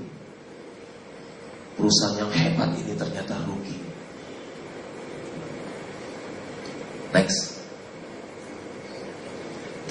[1.80, 3.76] Perusahaan yang hebat ini ternyata rugi.
[7.12, 7.64] Next.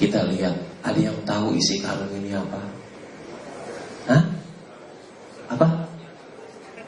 [0.01, 2.61] Kita lihat, ada yang tahu isi karung ini apa?
[4.09, 4.40] Hah?
[5.51, 5.67] Apa?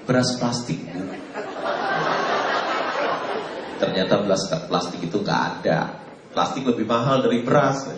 [0.07, 0.79] Beras plastik.
[3.79, 5.99] Ternyata beras plastik itu nggak ada.
[6.31, 7.91] Plastik lebih mahal dari beras.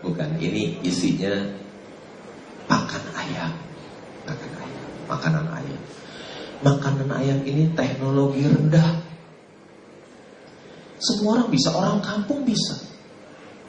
[0.00, 1.34] Bukan, ini isinya
[2.64, 3.52] pakan ayam.
[4.24, 5.80] Pakan ayam, makanan ayam.
[6.58, 9.04] Makanan ayam ini teknologi rendah.
[10.98, 12.74] Semua orang bisa, orang kampung bisa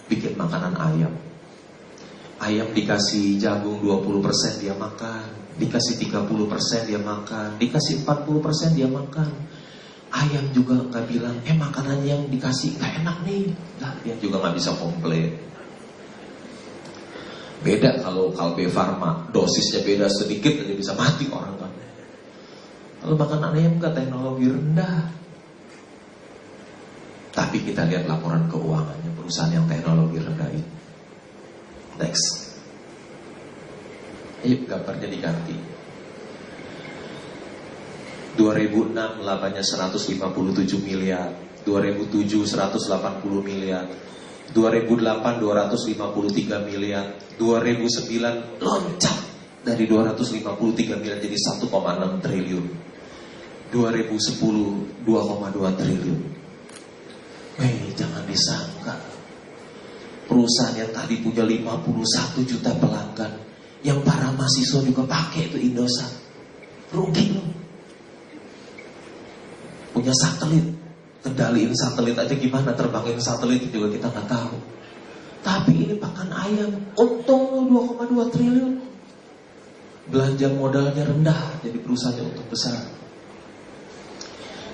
[0.09, 1.13] bikin makanan ayam.
[2.41, 9.29] Ayam dikasih jagung 20% dia makan, dikasih 30% dia makan, dikasih 40% dia makan.
[10.09, 14.55] Ayam juga nggak bilang, eh makanan yang dikasih nggak enak nih, nah, dia juga nggak
[14.57, 15.37] bisa komplain.
[17.59, 21.71] Beda kalau kalbe farma, dosisnya beda sedikit aja bisa mati orang kan.
[23.03, 24.97] Kalau makan ayam enggak teknologi rendah.
[27.35, 30.71] Tapi kita lihat laporan keuangannya perusahaan yang teknologi rendah ini.
[31.99, 32.48] Next.
[34.39, 35.55] Ayo gambarnya diganti.
[38.39, 41.27] 2006 labanya 157 miliar,
[41.67, 43.83] 2007 180 miliar,
[44.55, 49.17] 2008 253 miliar, 2009 loncat
[49.67, 52.65] dari 253 miliar jadi 1,6 triliun.
[53.69, 56.21] 2010 2,2 triliun.
[57.59, 58.95] Hei, jangan disangka.
[60.31, 63.48] Perusahaan yang tadi punya 51 juta pelanggan,
[63.85, 66.11] yang para mahasiswa juga pakai itu Indosat.
[66.91, 67.47] Rugi loh.
[69.95, 70.67] Punya satelit,
[71.23, 74.55] kendaliin satelit aja gimana terbangin satelit juga kita nggak tahu.
[75.39, 78.73] Tapi ini pakan ayam, untung 2,2 triliun.
[80.09, 82.81] Belanja modalnya rendah, jadi perusahaannya untuk besar.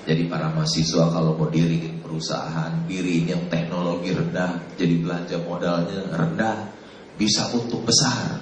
[0.06, 6.70] Jadi para mahasiswa kalau mau diriin perusahaan, diriin yang teknologi rendah, jadi belanja modalnya rendah,
[7.18, 8.38] bisa untung besar.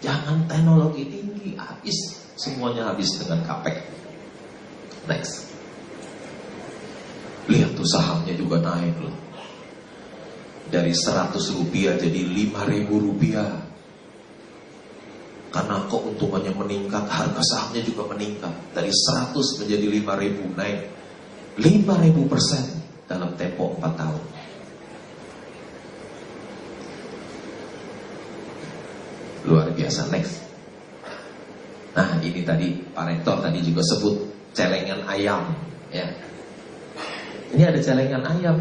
[0.00, 1.96] Jangan teknologi tinggi, habis
[2.40, 3.84] semuanya habis dengan kapek.
[5.04, 5.52] Next.
[7.52, 9.16] Lihat tuh sahamnya juga naik loh.
[10.70, 13.50] Dari 100 rupiah jadi 5000 rupiah.
[15.50, 18.54] Karena keuntungannya meningkat, harga sahamnya juga meningkat.
[18.70, 20.78] Dari 100 menjadi 5000 naik
[21.58, 22.64] 5000 persen
[23.10, 24.22] dalam tempo 4 tahun.
[29.50, 30.46] Luar biasa, next.
[31.98, 34.14] Nah ini tadi Pak Rektor tadi juga sebut
[34.54, 35.50] celengan ayam
[35.90, 36.06] ya
[37.50, 38.56] ini ada celengan ayam.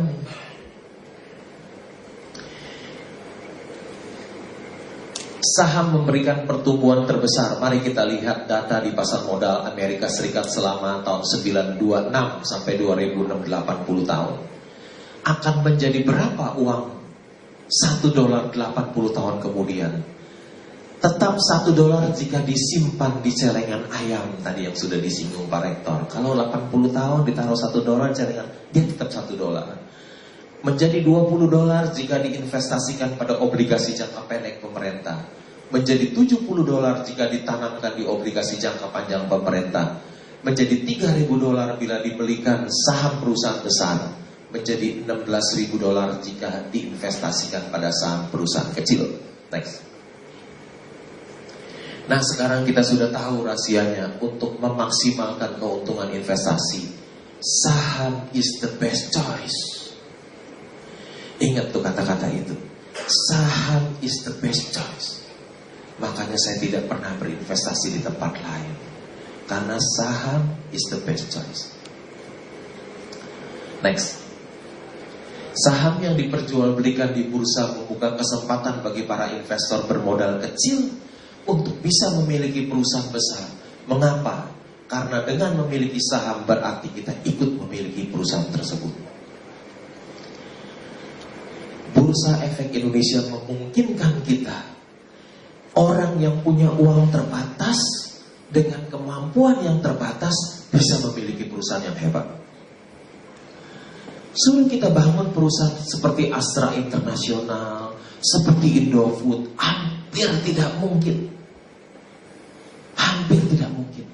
[5.40, 7.58] Saham memberikan pertumbuhan terbesar.
[7.62, 11.22] Mari kita lihat data di pasar modal Amerika Serikat selama tahun
[11.78, 13.46] 926 sampai 2080
[14.10, 14.36] tahun.
[15.26, 16.84] Akan menjadi berapa uang
[17.70, 19.94] 1 dolar 80 tahun kemudian?
[21.00, 25.96] Tetap satu dolar jika disimpan di celengan ayam tadi yang sudah disinggung Pak Rektor.
[26.12, 28.44] Kalau 80 tahun ditaruh satu dolar celengan,
[28.76, 29.80] dia tetap satu dolar.
[30.60, 35.24] Menjadi 20 dolar jika diinvestasikan pada obligasi jangka pendek pemerintah.
[35.72, 40.04] Menjadi 70 dolar jika ditanamkan di obligasi jangka panjang pemerintah.
[40.44, 44.04] Menjadi 3.000 dolar bila dibelikan saham perusahaan besar.
[44.52, 49.08] Menjadi 16.000 dolar jika diinvestasikan pada saham perusahaan kecil.
[49.48, 49.89] Next.
[52.10, 56.90] Nah sekarang kita sudah tahu rahasianya untuk memaksimalkan keuntungan investasi.
[57.38, 59.94] Saham is the best choice.
[61.38, 62.58] Ingat tuh kata-kata itu.
[63.30, 65.22] Saham is the best choice.
[66.02, 68.74] Makanya saya tidak pernah berinvestasi di tempat lain.
[69.46, 71.70] Karena saham is the best choice.
[73.86, 74.18] Next.
[75.54, 81.09] Saham yang diperjualbelikan di bursa membuka kesempatan bagi para investor bermodal kecil
[81.46, 83.48] untuk bisa memiliki perusahaan besar.
[83.86, 84.50] Mengapa?
[84.90, 88.94] Karena dengan memiliki saham berarti kita ikut memiliki perusahaan tersebut.
[91.94, 94.58] Bursa Efek Indonesia memungkinkan kita
[95.78, 97.78] orang yang punya uang terbatas
[98.50, 102.26] dengan kemampuan yang terbatas bisa memiliki perusahaan yang hebat.
[104.34, 107.89] Suruh kita bangun perusahaan seperti Astra Internasional,
[108.20, 111.32] seperti Indofood, hampir tidak mungkin.
[113.00, 114.06] Hampir tidak mungkin.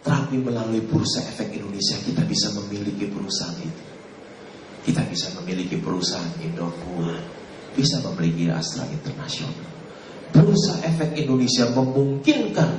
[0.00, 3.84] Tapi melalui Bursa Efek Indonesia kita bisa memiliki perusahaan itu.
[4.80, 7.20] Kita bisa memiliki perusahaan Indofood,
[7.76, 9.68] bisa memiliki Astra Internasional.
[10.32, 12.70] Bursa Efek Indonesia memungkinkan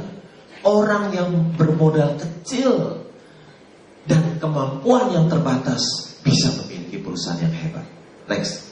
[0.66, 3.06] orang yang bermodal kecil
[4.10, 7.86] dan kemampuan yang terbatas bisa memiliki perusahaan yang hebat.
[8.26, 8.71] Next.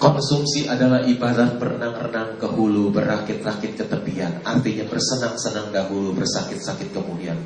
[0.00, 4.40] Konsumsi adalah ibarat berenang-renang ke hulu, berakit-rakit ke tepian.
[4.48, 7.36] Artinya bersenang-senang dahulu, bersakit-sakit kemudian.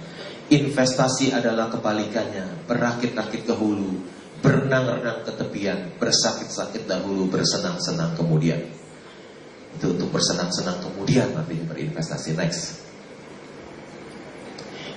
[0.54, 3.98] Investasi adalah kebalikannya, berakit-rakit ke hulu,
[4.38, 8.62] berenang-renang ke tepian, bersakit-sakit dahulu, bersenang-senang kemudian.
[9.74, 12.38] Itu untuk bersenang-senang kemudian artinya berinvestasi.
[12.38, 12.86] Next.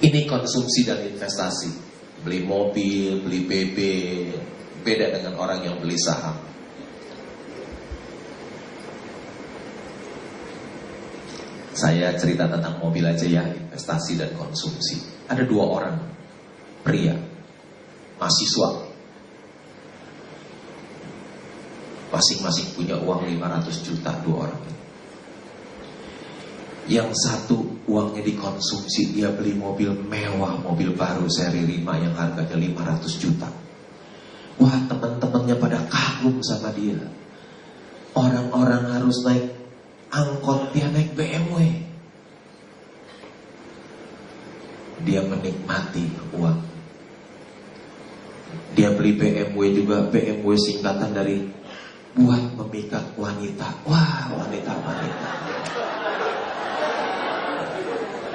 [0.05, 1.73] Ini konsumsi dan investasi.
[2.21, 3.77] Beli mobil, beli BB,
[4.85, 6.37] beda dengan orang yang beli saham.
[11.77, 14.97] Saya cerita tentang mobil aja ya, investasi dan konsumsi.
[15.29, 15.93] Ada dua orang,
[16.81, 17.13] pria,
[18.17, 18.89] mahasiswa.
[22.09, 24.61] Masing-masing punya uang 500 juta dua orang.
[26.89, 33.21] Yang satu uangnya dikonsumsi, dia beli mobil mewah, mobil baru seri 5 yang harganya 500
[33.21, 33.51] juta.
[34.57, 36.97] Wah teman-temannya pada kagum sama dia.
[38.17, 39.56] Orang-orang harus naik
[40.11, 41.83] angkot dia naik BMW.
[45.05, 46.59] Dia menikmati uang.
[48.73, 51.45] Dia beli BMW juga BMW singkatan dari
[52.17, 53.67] buat memikat wanita.
[53.85, 55.31] Wah, wanita-wanita.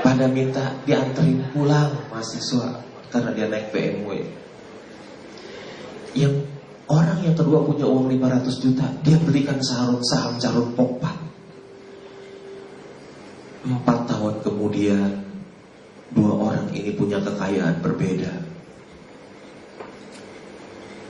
[0.02, 4.10] Pada minta dianterin pulang mahasiswa karena dia naik BMW.
[6.12, 6.46] Yang
[6.90, 11.21] orang yang kedua punya uang 500 juta, dia belikan saham saham calon pokpan.
[13.62, 15.22] Empat tahun kemudian
[16.10, 18.32] Dua orang ini punya kekayaan berbeda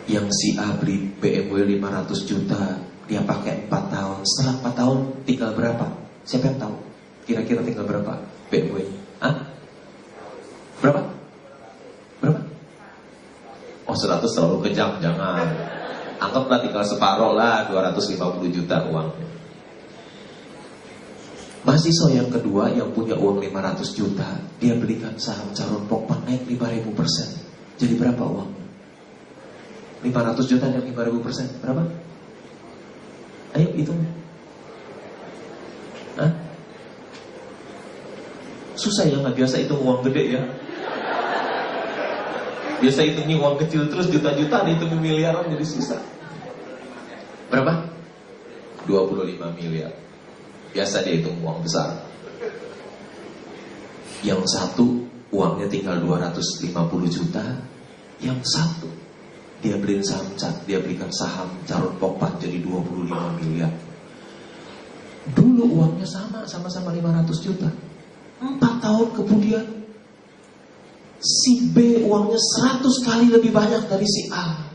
[0.05, 2.77] Yang si A beli BMW 500 juta
[3.09, 5.87] Dia pakai 4 tahun Setelah 4 tahun tinggal berapa?
[6.29, 6.77] Siapa yang tahu?
[7.25, 8.21] Kira-kira tinggal berapa
[8.53, 8.85] BMW?
[9.25, 9.35] Hah?
[10.85, 11.01] Berapa?
[12.21, 12.41] Berapa?
[13.89, 15.49] Oh 100 terlalu kejam Jangan
[16.21, 18.21] Anggaplah tinggal separoh lah 250
[18.53, 19.32] juta uangnya
[21.63, 24.27] Mahasiswa yang kedua yang punya uang 500 juta,
[24.59, 27.29] dia belikan saham calon pokpan naik 5000 persen.
[27.79, 28.51] Jadi berapa uang?
[30.03, 31.87] 500 juta dan 5000 persen, berapa?
[33.55, 34.03] Ayo hitung.
[36.19, 36.33] Hah?
[38.75, 40.43] Susah ya nggak biasa itu uang gede ya.
[42.83, 46.03] Biasa hitungnya uang kecil terus juta-juta dihitung miliaran jadi susah.
[47.47, 47.87] Berapa?
[48.91, 49.95] 25 miliar.
[50.73, 52.01] Biasa dia hitung uang besar.
[54.25, 56.73] Yang satu uangnya tinggal 250
[57.09, 57.45] juta.
[58.23, 58.89] Yang satu
[59.63, 63.71] dia beli saham cat, dia belikan saham calon pokpan jadi 25 miliar.
[65.39, 67.71] Dulu uangnya sama, sama-sama 500 juta.
[68.43, 69.63] Empat tahun kemudian
[71.23, 72.39] si B uangnya
[72.83, 74.67] 100 kali lebih banyak dari si A.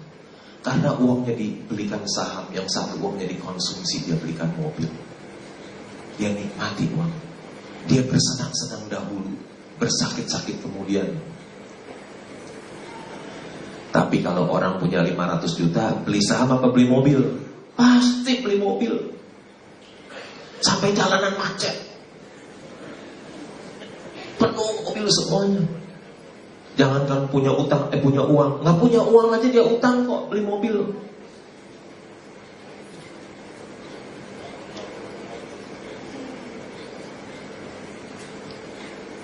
[0.64, 4.88] Karena uangnya dibelikan saham, yang satu uangnya dikonsumsi, dia belikan mobil.
[6.18, 7.14] Dia nikmati uang.
[7.88, 9.32] Dia bersenang-senang dahulu,
[9.80, 11.08] bersakit-sakit kemudian.
[13.94, 17.18] Tapi kalau orang punya 500 juta, beli saham apa beli mobil?
[17.78, 18.94] Pasti beli mobil.
[20.60, 21.74] Sampai jalanan macet.
[24.38, 25.64] Penuh mobil semuanya.
[26.78, 28.62] Jangankan punya utang, eh punya uang.
[28.62, 30.94] Nggak punya uang aja dia utang kok beli mobil.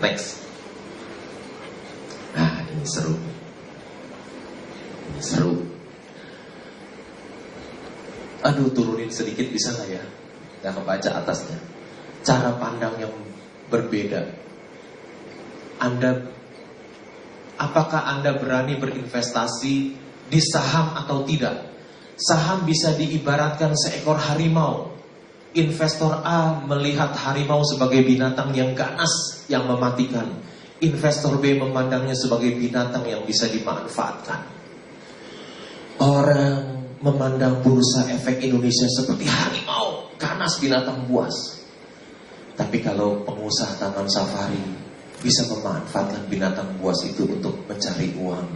[0.03, 0.35] Next.
[2.35, 3.15] Nah, ini seru.
[5.15, 5.55] Ini seru.
[8.43, 10.03] Aduh, turunin sedikit bisa nggak ya?
[10.59, 11.55] Nggak kebaca atasnya.
[12.19, 13.15] Cara pandang yang
[13.71, 14.27] berbeda.
[15.79, 16.27] Anda,
[17.55, 19.75] apakah Anda berani berinvestasi
[20.27, 21.71] di saham atau tidak?
[22.19, 24.92] Saham bisa diibaratkan seekor harimau
[25.53, 30.25] Investor A melihat harimau sebagai binatang yang ganas, yang mematikan.
[30.81, 34.41] Investor B memandangnya sebagai binatang yang bisa dimanfaatkan.
[36.01, 41.63] Orang memandang bursa efek Indonesia seperti harimau, ganas binatang buas.
[42.57, 44.61] Tapi kalau pengusaha taman safari
[45.21, 48.47] bisa memanfaatkan binatang buas itu untuk mencari uang.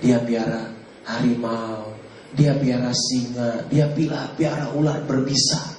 [0.00, 0.64] Dia piara
[1.04, 1.92] harimau,
[2.32, 5.69] dia piara singa, dia piara, piara ular berbisa.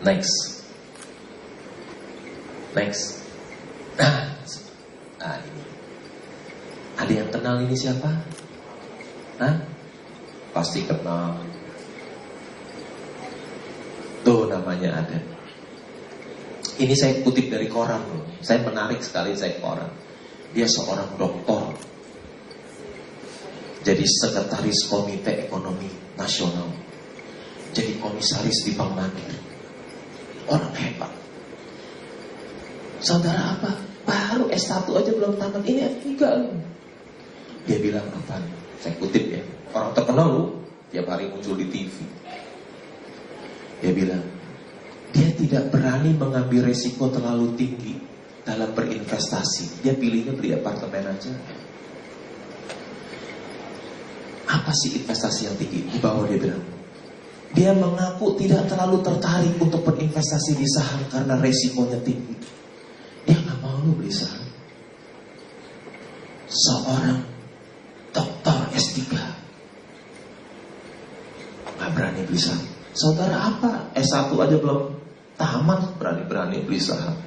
[0.00, 0.64] Next.
[2.72, 3.20] Next.
[3.98, 4.32] Nah,
[5.48, 5.64] ini.
[6.96, 8.10] Ada yang kenal ini siapa?
[9.40, 9.56] Hah?
[10.50, 11.38] pasti kenal.
[14.20, 15.18] Tuh namanya ada.
[16.80, 18.24] Ini saya kutip dari koran loh.
[18.40, 19.88] Saya menarik sekali saya koran.
[20.52, 21.76] Dia seorang doktor.
[23.80, 25.88] Jadi sekretaris Komite Ekonomi
[26.20, 26.68] Nasional.
[27.72, 29.49] Jadi komisaris di Bank Mandiri.
[30.50, 31.12] Orang hebat.
[32.98, 33.70] Saudara apa?
[34.02, 35.62] Baru S1 aja belum tamat.
[35.62, 36.10] Ini S3
[37.70, 38.42] Dia bilang apa?
[38.82, 39.42] Saya kutip ya.
[39.70, 40.44] Orang terkenal lu.
[40.90, 42.02] Tiap hari muncul di TV.
[43.78, 44.26] Dia bilang,
[45.14, 47.94] dia tidak berani mengambil resiko terlalu tinggi
[48.42, 49.86] dalam berinvestasi.
[49.86, 51.30] Dia pilihnya beli apartemen aja.
[54.50, 55.86] Apa sih investasi yang tinggi?
[55.86, 56.79] Di bawah dia bilang.
[57.50, 62.34] Dia mengaku tidak terlalu tertarik untuk berinvestasi di saham karena resikonya tinggi.
[63.26, 64.46] Dia nggak mau lu beli saham.
[66.46, 67.18] Seorang
[68.14, 68.98] dokter S3
[71.74, 72.66] nggak berani beli saham.
[72.94, 73.94] Saudara apa?
[73.98, 74.94] S1 aja belum
[75.34, 77.18] tamat berani-berani beli saham.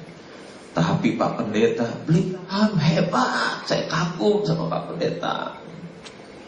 [0.72, 3.60] Tapi Pak Pendeta beli saham hebat.
[3.68, 5.52] Saya kagum sama Pak Pendeta.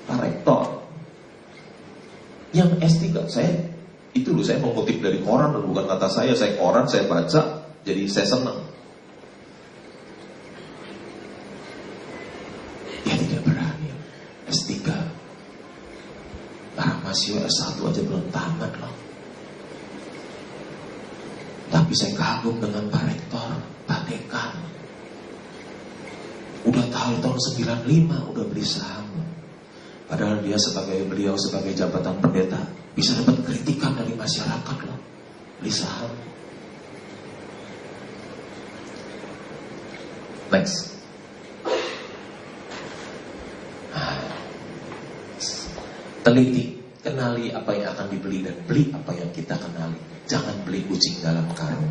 [0.09, 0.86] Pak Rektor.
[2.57, 3.53] Yang S3 saya
[4.17, 8.27] itu loh saya mengutip dari koran bukan kata saya, saya koran saya baca jadi saya
[8.33, 8.65] senang.
[13.05, 13.93] Dia tidak berani.
[14.49, 14.73] S3
[16.73, 18.95] Barang masih S1 aja belum tamat loh.
[21.69, 23.53] Tapi saya kagum dengan Pak Rektor
[23.85, 24.53] Pak Dekan.
[26.65, 27.39] Udah tahu tahun
[27.85, 29.06] 95 udah beli saham
[30.07, 32.63] Padahal dia sebagai beliau sebagai jabatan pendeta
[32.95, 34.99] bisa dapat kritikan dari masyarakat loh.
[35.67, 36.13] Saham.
[40.55, 40.95] Next.
[46.23, 49.99] Teliti, kenali apa yang akan dibeli dan beli apa yang kita kenali.
[50.31, 51.91] Jangan beli kucing dalam karung.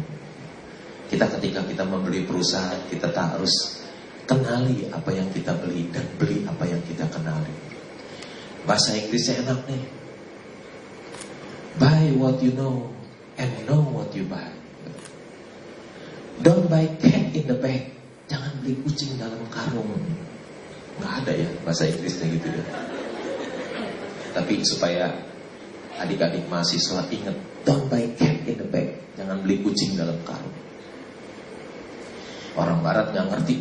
[1.11, 3.84] Kita ketika kita membeli perusahaan, kita tak harus
[4.24, 7.64] kenali apa yang kita beli dan beli apa yang kita kenali.
[8.66, 9.84] Bahasa Inggrisnya enak nih.
[11.78, 12.89] Buy what you know
[13.38, 14.49] and know what you buy.
[16.41, 17.93] Don't buy cat in the bag.
[18.26, 19.93] Jangan beli kucing dalam karung.
[20.97, 22.63] Nggak ada ya bahasa Inggrisnya gitu ya.
[24.34, 25.13] Tapi supaya
[26.01, 28.99] adik-adik mahasiswa ingat, don't buy cat in the bag.
[29.16, 30.57] Jangan beli kucing dalam karung.
[32.55, 33.57] Orang barat nggak ngerti.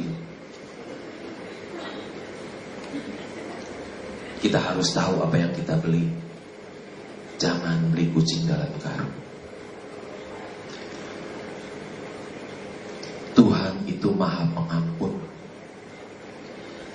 [4.44, 6.04] Kita harus tahu apa yang kita beli.
[7.40, 9.16] Jangan beli kucing dalam karung.
[13.32, 15.16] Tuhan itu maha pengampun.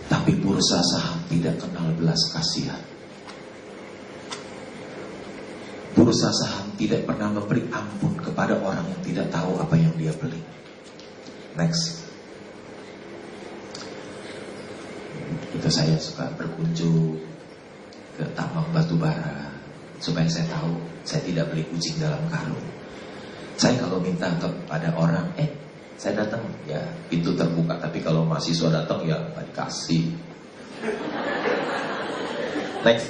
[0.05, 2.85] Tapi bursa saham tidak kenal belas kasihan.
[5.97, 10.37] Bursa saham tidak pernah memberi ampun kepada orang yang tidak tahu apa yang dia beli.
[11.57, 12.05] Next.
[15.49, 17.38] Itu saya suka berkunjung
[18.19, 19.47] ke tambang batu bara
[20.03, 20.75] supaya saya tahu
[21.07, 22.67] saya tidak beli kucing dalam karung.
[23.55, 25.47] Saya kalau minta kepada orang, eh
[25.95, 30.03] saya datang ya pintu terbuka, tapi kalau mahasiswa datang ya nggak dikasih.
[32.83, 33.07] Next.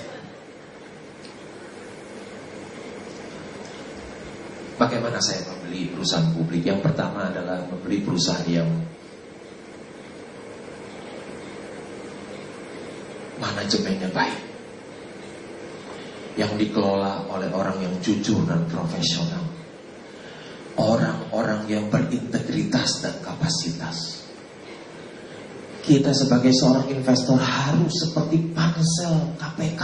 [4.79, 6.63] Bagaimana saya membeli perusahaan publik?
[6.65, 8.69] Yang pertama adalah membeli perusahaan yang
[13.37, 14.48] manajemennya baik.
[16.39, 19.43] Yang dikelola oleh orang yang jujur dan profesional.
[20.79, 24.23] Orang-orang yang berintegritas dan kapasitas.
[25.83, 29.83] Kita sebagai seorang investor harus seperti pansel KPK.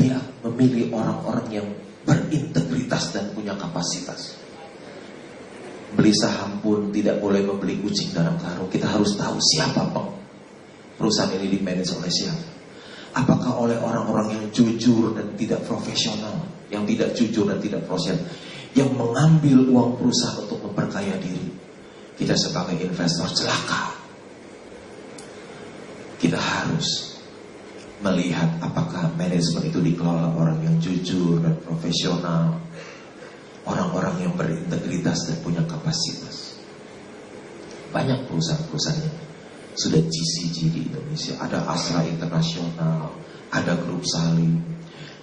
[0.00, 0.16] Dia
[0.48, 1.68] memilih orang-orang yang
[2.08, 4.40] berintegritas dan punya kapasitas.
[5.92, 8.72] Beli saham pun tidak boleh membeli kucing dalam karung.
[8.72, 10.08] Kita harus tahu siapa peng
[10.98, 12.57] perusahaan ini di manage oleh siapa.
[13.16, 18.24] Apakah oleh orang-orang yang jujur dan tidak profesional, yang tidak jujur dan tidak profesional,
[18.76, 21.48] yang mengambil uang perusahaan untuk memperkaya diri.
[22.18, 23.94] Kita sebagai investor celaka.
[26.18, 27.18] Kita harus
[28.02, 32.58] melihat apakah manajemen itu dikelola orang yang jujur dan profesional,
[33.66, 36.58] orang-orang yang berintegritas dan punya kapasitas.
[37.94, 39.16] Banyak perusahaan-perusahaan yang
[39.78, 43.14] sudah GCG di Indonesia, ada Astra Internasional,
[43.54, 44.58] ada Grup Salim,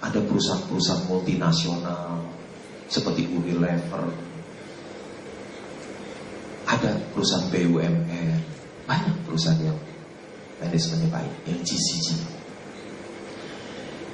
[0.00, 2.24] ada perusahaan-perusahaan multinasional
[2.88, 4.08] seperti Unilever,
[6.64, 8.40] ada perusahaan BUMN,
[8.88, 9.76] banyak perusahaan yang
[10.56, 12.16] manajemennya baik, yang GCG.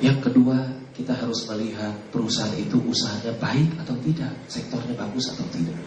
[0.02, 0.58] Yang kedua,
[0.90, 5.78] kita harus melihat perusahaan itu usahanya baik atau tidak, sektornya bagus atau tidak.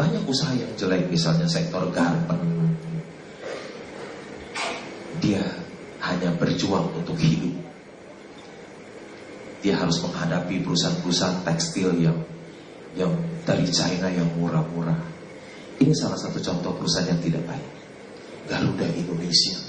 [0.00, 2.87] Banyak usaha yang jelek, misalnya sektor garment.
[5.18, 5.42] Dia
[6.04, 7.54] hanya berjuang untuk hidup.
[9.58, 12.18] Dia harus menghadapi perusahaan-perusahaan tekstil yang
[12.94, 13.10] yang
[13.42, 14.98] dari China yang murah-murah.
[15.78, 17.68] Ini salah satu contoh perusahaan yang tidak baik.
[18.48, 19.68] Garuda Indonesia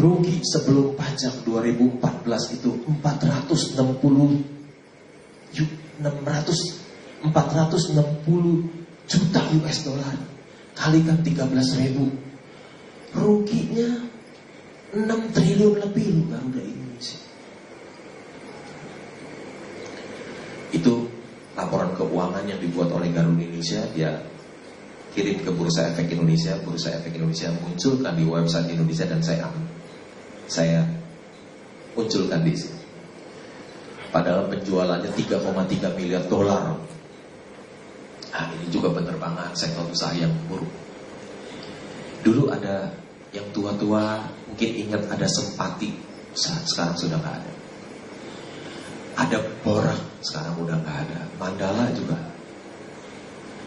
[0.00, 3.80] rugi sebelum pajak 2014 itu 460
[6.00, 6.00] 600
[7.20, 10.16] 460 juta US dollar
[10.80, 11.52] kalikan 13
[11.84, 12.08] ribu
[13.12, 14.08] ruginya
[14.96, 17.20] 6 triliun lebih loh Garuda Indonesia
[20.72, 20.94] itu
[21.52, 24.24] laporan keuangan yang dibuat oleh Garuda Indonesia dia
[25.10, 29.46] kirim ke Bursa Efek Indonesia, Bursa Efek Indonesia munculkan di website Indonesia dan saya
[30.46, 30.82] saya
[31.98, 32.82] munculkan di sini.
[34.10, 36.74] Padahal penjualannya 3,3 miliar dolar.
[38.30, 40.70] Ah ini juga penerbangan sektor usaha yang buruk.
[42.22, 42.94] Dulu ada
[43.34, 45.90] yang tua-tua mungkin ingat ada Sempati,
[46.34, 47.52] sekarang sudah nggak ada.
[49.20, 51.20] Ada Borak, sekarang udah nggak ada.
[51.36, 52.16] Mandala juga.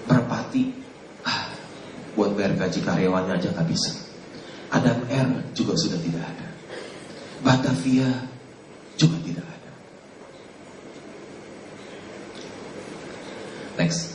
[0.08, 0.64] Merpati,
[1.24, 1.48] ah,
[2.16, 3.92] buat bayar gaji karyawannya aja nggak bisa.
[4.74, 6.48] Adam R juga sudah tidak ada.
[7.44, 8.10] Batavia
[8.98, 9.72] juga tidak ada.
[13.78, 14.14] Next.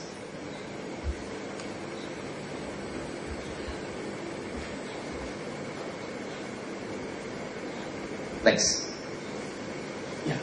[8.43, 8.89] Next.
[10.25, 10.39] Ya.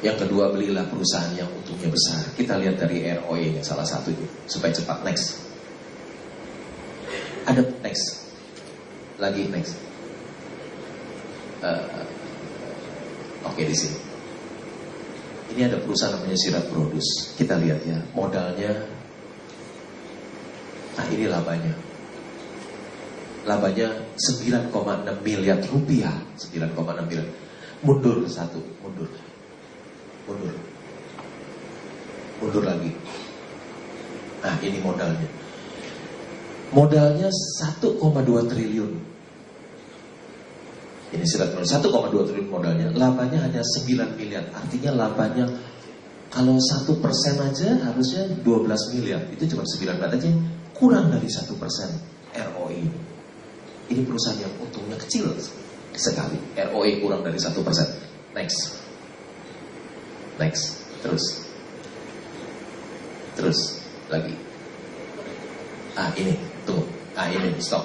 [0.00, 2.24] Yang kedua belilah perusahaan yang untungnya besar.
[2.32, 5.04] Kita lihat dari ROE yang salah satu itu supaya cepat.
[5.04, 5.26] Next.
[7.44, 8.32] Ada next.
[9.20, 9.76] Lagi next.
[11.60, 12.00] Uh,
[13.44, 13.98] Oke di sini.
[15.50, 17.34] Ini ada perusahaan namanya Sirat Produce.
[17.34, 18.72] Kita lihat ya, modalnya.
[20.94, 21.74] Nah ini labanya.
[23.48, 24.72] Labanya 9,6
[25.24, 26.12] miliar rupiah.
[26.36, 27.28] 9,6 miliar.
[27.80, 29.08] Mundur satu, mundur.
[30.30, 30.54] Mundur.
[32.38, 32.90] Mundur lagi.
[34.40, 35.28] Nah ini modalnya.
[36.70, 38.92] Modalnya 1,2 triliun.
[41.10, 41.66] Ini surat 1,2
[42.30, 44.46] triliun modalnya, labanya hanya 9 miliar.
[44.54, 45.50] Artinya labanya
[46.30, 49.18] kalau satu persen aja harusnya 12 miliar.
[49.34, 50.30] Itu cuma 9 miliar aja,
[50.78, 51.90] kurang dari satu persen
[52.30, 52.86] ROI.
[53.90, 55.34] Ini perusahaan yang untungnya kecil
[55.98, 56.38] sekali.
[56.54, 57.90] ROI kurang dari satu persen.
[58.30, 58.78] Next,
[60.40, 61.44] next, terus,
[63.36, 64.32] terus lagi.
[65.94, 66.34] Ah ini,
[66.64, 66.88] tunggu.
[67.12, 67.84] Ah ini, stop.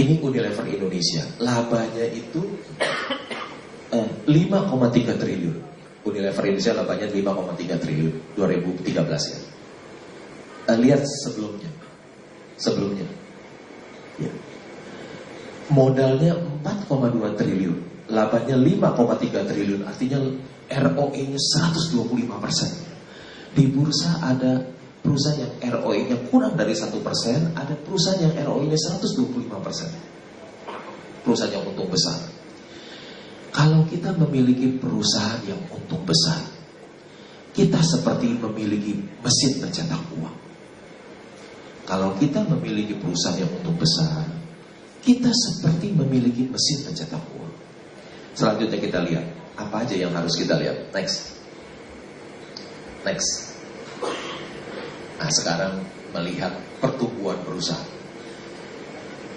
[0.00, 1.20] Ini Unilever Indonesia.
[1.42, 2.40] Labanya itu
[3.92, 5.56] eh, 5,3 triliun.
[6.00, 9.40] Unilever Indonesia labanya 5,3 triliun 2013 ya.
[10.72, 11.68] Eh, lihat sebelumnya.
[12.56, 13.04] Sebelumnya.
[14.16, 14.32] Ya.
[15.68, 16.32] Modalnya
[16.64, 17.78] 4,2 triliun.
[18.08, 19.84] Labanya 5,3 triliun.
[19.84, 20.18] Artinya
[20.70, 22.70] ROE-nya 125 persen.
[23.50, 24.62] Di bursa ada
[25.02, 29.90] perusahaan yang ROI-nya kurang dari satu persen, ada perusahaan yang ROI-nya 125 persen.
[31.26, 32.22] Perusahaan yang untung besar.
[33.50, 36.38] Kalau kita memiliki perusahaan yang untung besar,
[37.50, 40.38] kita seperti memiliki mesin pencetak uang.
[41.82, 44.22] Kalau kita memiliki perusahaan yang untung besar,
[45.02, 47.50] kita seperti memiliki mesin pencetak uang.
[48.38, 49.26] Selanjutnya kita lihat,
[49.66, 50.88] apa aja yang harus kita lihat?
[50.96, 51.36] Next.
[53.04, 53.56] Next.
[55.20, 55.84] Nah sekarang
[56.16, 57.88] melihat pertumbuhan perusahaan.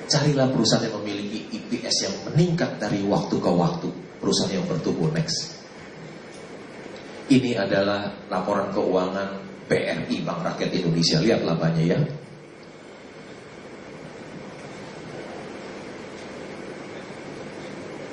[0.07, 3.89] Carilah perusahaan yang memiliki IPS yang meningkat dari waktu ke waktu.
[4.19, 5.59] Perusahaan yang bertumbuh next.
[7.27, 11.17] Ini adalah laporan keuangan BRI Bank Rakyat Indonesia.
[11.23, 11.99] Lihat labanya ya.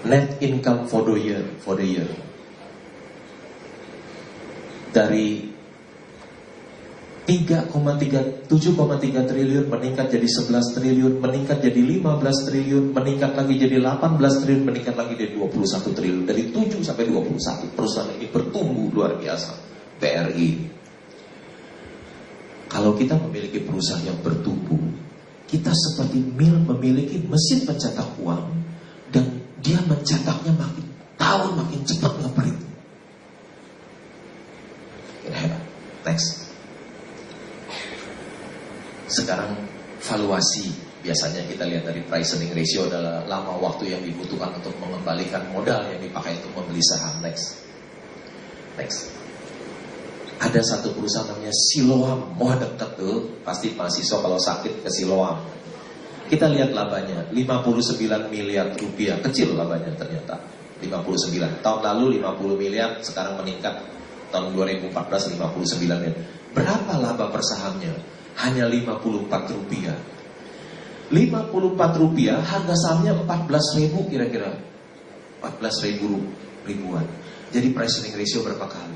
[0.01, 2.09] Net income for the year, for the year.
[4.90, 5.51] Dari
[7.28, 14.40] 3,3 7,3 triliun meningkat jadi 11 triliun, meningkat jadi 15 triliun, meningkat lagi jadi 18
[14.42, 16.24] triliun, meningkat lagi jadi 21 triliun.
[16.26, 19.53] Dari 7 sampai 21 perusahaan ini bertumbuh luar biasa.
[20.01, 20.51] BRI.
[22.72, 24.80] Kalau kita memiliki perusahaan yang bertumbuh,
[25.44, 28.60] kita seperti mil memiliki mesin pencetak uang
[29.61, 30.87] dia mencetaknya makin
[31.21, 32.59] tahun makin cepat ngeprint.
[36.01, 36.49] Next.
[39.11, 39.53] Sekarang
[40.01, 45.49] valuasi Biasanya kita lihat dari price earning ratio adalah lama waktu yang dibutuhkan untuk mengembalikan
[45.49, 47.25] modal yang dipakai untuk membeli saham.
[47.25, 47.65] Next.
[48.77, 49.09] Next.
[50.45, 52.37] Ada satu perusahaan namanya Siloam.
[52.37, 53.33] Wah dekat tuh.
[53.41, 55.41] Pasti mahasiswa kalau sakit ke Siloam.
[56.31, 59.18] Kita lihat labanya, 59 miliar rupiah.
[59.18, 60.39] Kecil labanya ternyata.
[60.78, 61.59] 59.
[61.59, 63.83] Tahun lalu 50 miliar, sekarang meningkat.
[64.31, 64.95] Tahun 2014
[65.35, 66.14] 59 miliar.
[66.55, 67.91] Berapa laba per sahamnya?
[68.47, 69.99] Hanya 54 rupiah.
[71.11, 74.55] 54 rupiah, harga sahamnya 14 ribu kira-kira.
[75.43, 76.31] 14 ribu
[76.62, 77.11] ribuan.
[77.51, 78.95] Jadi price earning ratio berapa kali?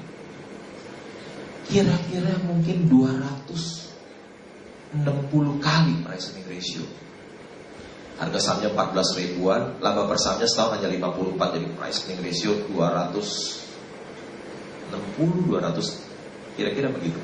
[1.67, 5.03] Kira-kira mungkin 260
[5.59, 6.87] kali price earning ratio.
[8.15, 15.51] Harga sahamnya 14 ribuan, laba per sahamnya setahun hanya 54, jadi price earning ratio 260,
[15.51, 17.19] 200, kira-kira begitu.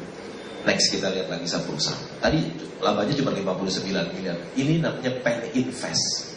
[0.67, 2.05] Next kita lihat lagi satu perusahaan.
[2.21, 2.53] Tadi
[2.85, 4.37] labanya cuma 59 miliar.
[4.59, 6.37] Ini namanya Pen Invest.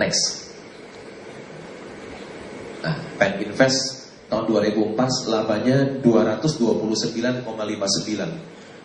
[0.00, 0.48] Next.
[2.80, 7.44] Nah, Pen Invest tahun 2004 labanya 229,59.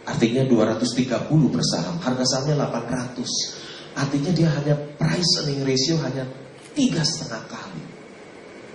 [0.06, 1.98] Artinya 230 per saham.
[2.02, 3.98] Harga sahamnya 800.
[3.98, 6.24] Artinya dia hanya price earning ratio hanya
[6.78, 7.84] tiga setengah kali.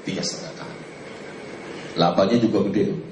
[0.02, 0.78] Tiga setengah kali.
[1.98, 3.10] Labanya juga gede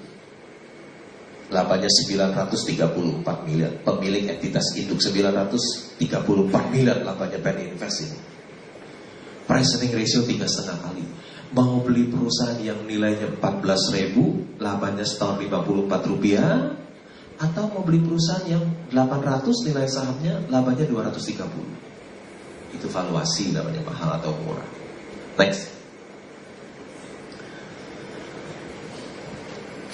[1.48, 3.72] labanya 934 miliar.
[3.80, 8.18] Pemilik entitas induk 934 miliar labanya Penny Invest ini.
[9.48, 11.04] Price earning ratio tiga setengah kali.
[11.56, 16.76] Mau beli perusahaan yang nilainya 14 ribu, labanya setahun 54 rupiah,
[17.38, 21.46] atau mau beli perusahaan yang 800 nilai sahamnya, labanya 230.
[22.74, 24.66] Itu valuasi namanya mahal atau murah.
[25.38, 25.78] Next.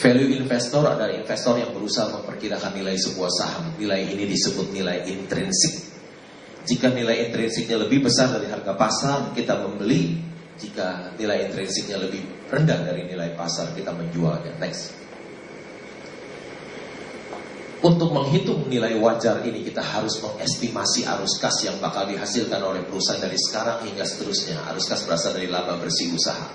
[0.01, 3.73] Value investor adalah investor yang berusaha memperkirakan nilai sebuah saham.
[3.81, 5.93] Nilai ini disebut nilai intrinsik.
[6.65, 10.17] Jika nilai intrinsiknya lebih besar dari harga pasar, kita membeli.
[10.61, 14.57] Jika nilai intrinsiknya lebih rendah dari nilai pasar, kita menjualnya.
[14.61, 15.04] Next.
[17.85, 23.21] Untuk menghitung nilai wajar ini kita harus mengestimasi arus kas yang bakal dihasilkan oleh perusahaan
[23.21, 24.57] dari sekarang hingga seterusnya.
[24.73, 26.49] Arus kas berasal dari laba bersih usaha.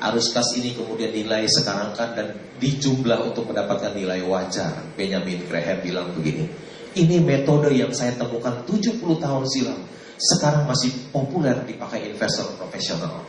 [0.00, 4.72] Arus kas ini kemudian nilai sekarang kan dan dijumlah untuk mendapatkan nilai wajar.
[4.96, 6.48] Benjamin Graham bilang begini,
[6.96, 9.84] ini metode yang saya temukan 70 tahun silam.
[10.16, 13.20] Sekarang masih populer dipakai investor profesional.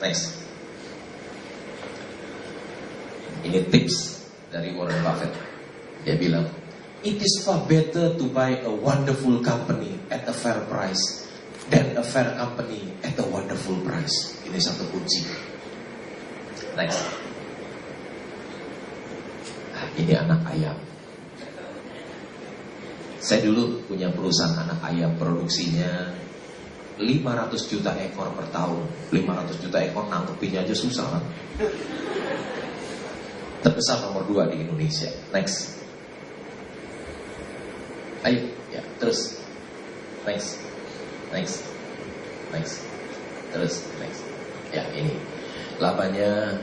[0.00, 0.40] Next.
[3.44, 5.36] Ini tips dari Warren Buffett.
[6.08, 6.48] Dia bilang,
[7.06, 11.30] It is far better to buy a wonderful company at a fair price
[11.70, 14.34] than a fair company at a wonderful price.
[14.42, 15.22] Ini satu kunci.
[16.74, 16.98] Next.
[19.70, 20.74] Nah, ini anak ayam.
[23.22, 26.10] Saya dulu punya perusahaan anak ayam produksinya
[26.98, 28.82] 500 juta ekor per tahun
[29.14, 31.22] 500 juta ekor nangkepinnya aja susah kan
[33.62, 35.77] Terbesar nomor 2 di Indonesia Next
[38.26, 38.40] Ayo,
[38.74, 39.38] ya, terus
[40.26, 40.58] Next
[41.30, 41.62] Next
[42.50, 42.82] Next
[43.54, 44.20] Terus, next
[44.74, 45.14] Ya, ini
[45.78, 46.58] Labanya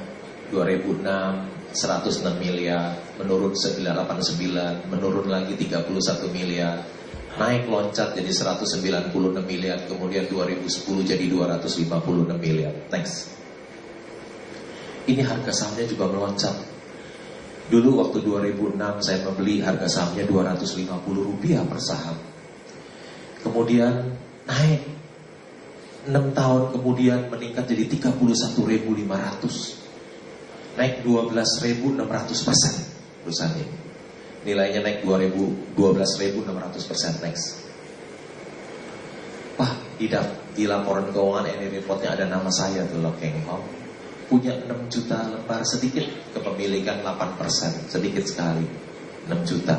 [0.52, 6.80] 2006 106 miliar, menurun 989, menurun lagi 31 miliar,
[7.36, 9.12] naik loncat jadi 196
[9.44, 12.72] miliar, kemudian 2010 jadi 256 miliar.
[12.90, 13.36] Next.
[15.06, 16.75] Ini harga sahamnya juga meloncat.
[17.66, 22.18] Dulu waktu 2006 saya membeli harga sahamnya 250 rupiah per saham.
[23.42, 24.14] Kemudian
[24.46, 24.94] naik.
[26.06, 29.82] 6 tahun kemudian meningkat jadi 31.500
[30.78, 32.74] Naik 12.600 persen
[33.26, 33.78] perusahaan ini.
[34.46, 36.46] Nilainya naik 2000, 12.600
[36.86, 37.66] persen next.
[39.58, 40.06] Wah di,
[40.54, 43.85] di laporan keuangan ini reportnya ada nama saya tuh loh Keng Hong
[44.26, 48.66] Punya 6 juta lembar sedikit Kepemilikan 8 persen Sedikit sekali
[49.30, 49.78] 6 juta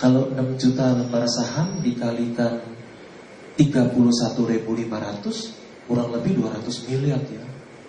[0.00, 2.70] Kalau 6 juta lembar saham dikalikan
[3.60, 7.44] 31.500 kurang lebih 200 miliar ya.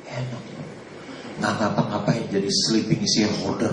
[0.10, 0.64] Enak ya.
[1.40, 3.72] Nggak ngapa-ngapain jadi sleeping shareholder.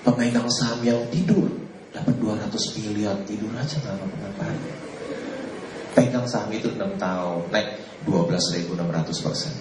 [0.00, 1.52] Pemegang saham yang tidur
[1.92, 2.48] dapat 200
[2.80, 4.62] miliar tidur aja nggak ngapa-ngapain.
[5.92, 7.68] Pegang saham itu 6 tahun naik
[8.06, 9.52] 12.600 persen.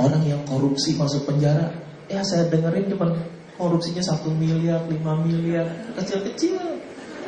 [0.00, 1.68] Orang yang korupsi masuk penjara,
[2.08, 3.12] ya saya dengerin cuma
[3.60, 4.96] korupsinya 1 miliar, 5
[5.28, 6.56] miliar, kecil-kecil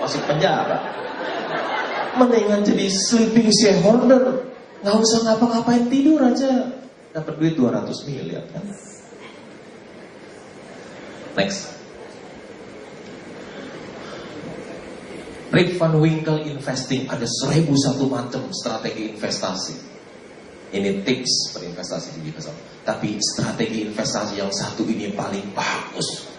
[0.00, 0.80] masuk penjara.
[2.16, 4.48] Mendingan jadi sleeping shareholder
[4.80, 6.80] nggak usah ngapa-ngapain tidur aja.
[7.12, 8.64] Dapat duit 200 miliar kan?
[11.36, 11.68] Next.
[15.52, 19.91] Rick Van Winkle Investing ada seribu satu macam strategi investasi.
[20.72, 22.56] Ini tips berinvestasi di pasar.
[22.80, 26.32] Tapi strategi investasi yang satu ini paling bagus.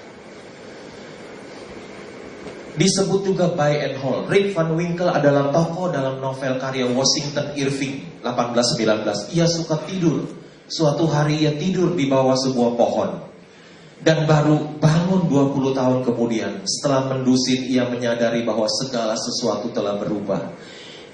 [2.73, 4.25] Disebut juga buy and hold.
[4.33, 9.37] Rick Van Winkle adalah tokoh dalam novel karya Washington Irving 1819.
[9.37, 10.25] Ia suka tidur.
[10.65, 13.11] Suatu hari ia tidur di bawah sebuah pohon.
[14.01, 20.41] Dan baru bangun 20 tahun kemudian setelah mendusin ia menyadari bahwa segala sesuatu telah berubah.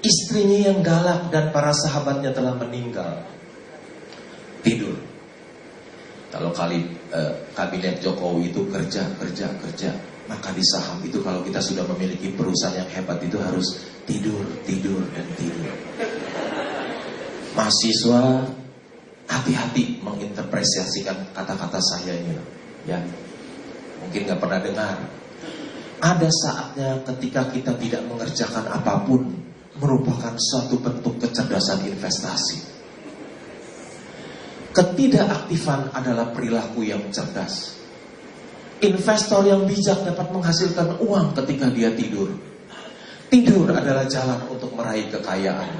[0.00, 3.20] Istrinya yang galak dan para sahabatnya telah meninggal.
[4.64, 4.96] Tidur.
[6.32, 9.90] Kalau kali eh, kabinet Jokowi itu kerja, kerja, kerja.
[10.24, 15.02] Maka di saham itu kalau kita sudah memiliki perusahaan yang hebat itu harus tidur, tidur,
[15.10, 15.74] dan tidur.
[17.58, 18.46] Mahasiswa
[19.26, 22.38] hati-hati menginterpretasikan kata-kata saya ini.
[22.86, 23.02] Ya,
[24.00, 24.96] mungkin nggak pernah dengar.
[26.00, 29.49] Ada saatnya ketika kita tidak mengerjakan apa pun
[29.80, 32.60] merupakan suatu bentuk kecerdasan investasi.
[34.70, 37.80] Ketidakaktifan adalah perilaku yang cerdas.
[38.80, 42.30] Investor yang bijak dapat menghasilkan uang ketika dia tidur.
[43.28, 45.70] Tidur adalah jalan untuk meraih kekayaan.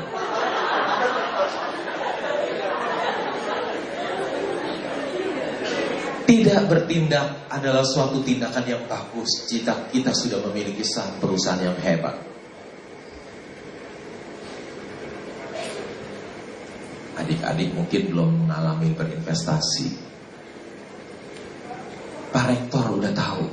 [6.30, 12.29] Tidak bertindak adalah suatu tindakan yang bagus jika kita sudah memiliki saham perusahaan yang hebat.
[17.20, 19.88] Adik-adik mungkin belum mengalami berinvestasi.
[22.32, 23.44] Pak Rektor udah tahu.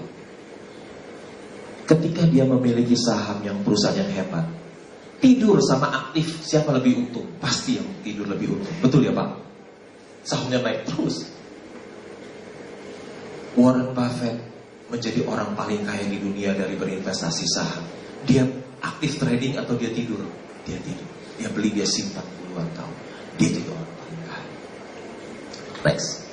[1.88, 4.48] Ketika dia memiliki saham yang perusahaan yang hebat,
[5.20, 7.28] tidur sama aktif siapa lebih untung?
[7.40, 8.76] Pasti yang tidur lebih untung.
[8.80, 9.30] Betul ya Pak?
[10.24, 11.28] Sahamnya naik terus.
[13.56, 14.38] Warren Buffett
[14.88, 17.84] menjadi orang paling kaya di dunia dari berinvestasi saham.
[18.28, 18.44] Dia
[18.84, 20.22] aktif trading atau dia tidur?
[20.68, 21.08] Dia tidur.
[21.40, 23.07] Dia beli, dia simpan puluhan tahun.
[23.38, 24.38] Kaya.
[25.86, 26.28] Next.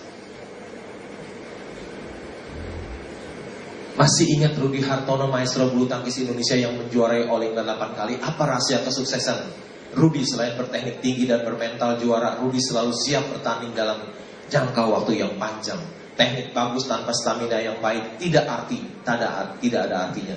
[3.95, 8.15] Masih ingat Rudi Hartono maestro bulu tangkis Indonesia yang menjuarai All England 8 kali?
[8.19, 9.39] Apa rahasia kesuksesan
[9.95, 14.03] Rudi selain berteknik tinggi dan bermental juara, Rudi selalu siap bertanding dalam
[14.51, 15.79] jangka waktu yang panjang.
[16.19, 20.37] Teknik bagus tanpa stamina yang baik tidak arti, tidak, tidak ada artinya.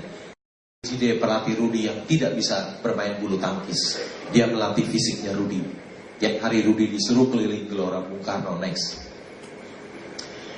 [0.85, 3.97] Dia pelatih Rudi yang tidak bisa bermain bulu tangkis.
[4.29, 5.86] Dia melatih fisiknya Rudi.
[6.17, 9.05] Yang hari Rudi disuruh keliling Gelora Bung Karno next.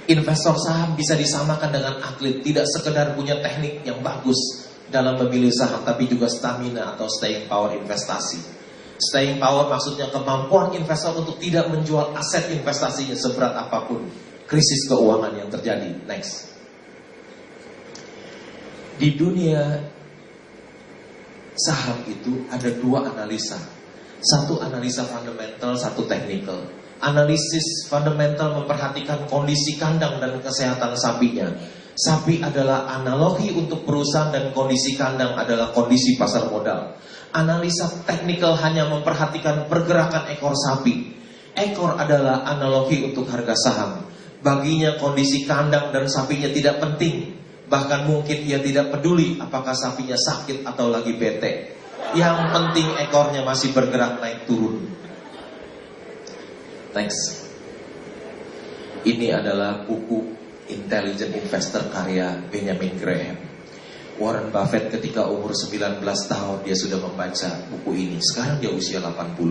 [0.09, 5.85] Investor saham bisa disamakan dengan atlet, tidak sekedar punya teknik yang bagus dalam memilih saham,
[5.85, 8.41] tapi juga stamina atau staying power investasi.
[8.99, 14.09] Staying power maksudnya kemampuan investor untuk tidak menjual aset investasinya seberat apa pun
[14.49, 15.93] krisis keuangan yang terjadi.
[16.09, 16.51] Next.
[18.99, 19.79] Di dunia
[21.55, 23.78] saham itu ada dua analisa.
[24.19, 31.47] Satu analisa fundamental, satu technical analisis fundamental memperhatikan kondisi kandang dan kesehatan sapinya.
[31.99, 36.95] Sapi adalah analogi untuk perusahaan dan kondisi kandang adalah kondisi pasar modal.
[37.35, 41.11] Analisa teknikal hanya memperhatikan pergerakan ekor sapi.
[41.59, 44.07] Ekor adalah analogi untuk harga saham.
[44.39, 47.35] Baginya kondisi kandang dan sapinya tidak penting.
[47.67, 51.78] Bahkan mungkin ia tidak peduli apakah sapinya sakit atau lagi bete.
[52.17, 54.89] Yang penting ekornya masih bergerak naik turun.
[56.89, 57.45] Thanks.
[59.05, 60.35] Ini adalah buku
[60.69, 63.37] Intelligent Investor karya Benjamin Graham.
[64.19, 68.17] Warren Buffett ketika umur 19 tahun dia sudah membaca buku ini.
[68.19, 69.47] Sekarang dia usia 85.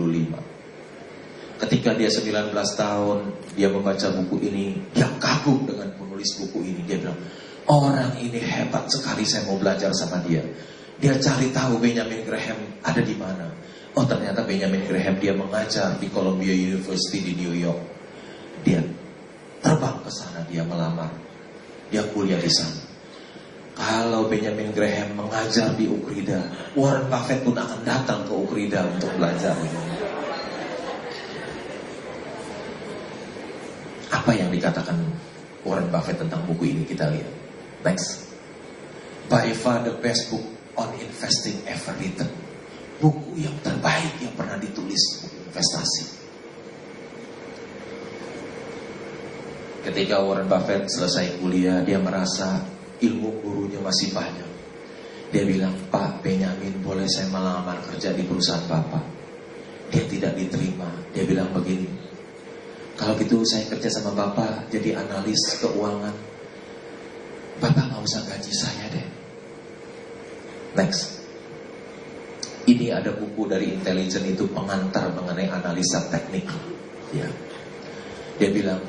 [1.59, 3.17] Ketika dia 19 tahun
[3.57, 6.85] dia membaca buku ini, dia kagum dengan penulis buku ini.
[6.85, 7.19] Dia bilang,
[7.65, 10.45] orang ini hebat sekali saya mau belajar sama dia.
[10.99, 13.47] Dia cari tahu Benjamin Graham ada di mana.
[13.95, 17.79] Oh ternyata Benjamin Graham dia mengajar di Columbia University di New York.
[18.67, 18.83] Dia
[19.63, 21.07] terbang ke sana, dia melamar.
[21.87, 22.83] Dia kuliah di sana.
[23.79, 29.55] Kalau Benjamin Graham mengajar di Ukrida, Warren Buffett pun akan datang ke Ukrida untuk belajar.
[34.11, 34.99] Apa yang dikatakan
[35.63, 37.31] Warren Buffett tentang buku ini kita lihat.
[37.87, 38.27] Next.
[39.31, 42.31] By far the best book on investing ever written
[42.99, 46.19] buku yang terbaik yang pernah ditulis investasi.
[49.79, 52.59] Ketika Warren Buffett selesai kuliah, dia merasa
[52.99, 54.49] ilmu gurunya masih banyak.
[55.31, 59.05] Dia bilang, Pak Benjamin boleh saya melamar kerja di perusahaan Bapak.
[59.89, 60.91] Dia tidak diterima.
[61.15, 61.87] Dia bilang begini,
[62.99, 66.13] kalau gitu saya kerja sama Bapak jadi analis keuangan.
[67.63, 69.18] Bapak nggak usah gaji saya deh.
[70.77, 71.21] Next.
[72.69, 76.45] Ini ada buku dari intelijen itu pengantar mengenai analisa teknik.
[77.09, 77.25] Ya.
[78.37, 78.81] Dia bilang,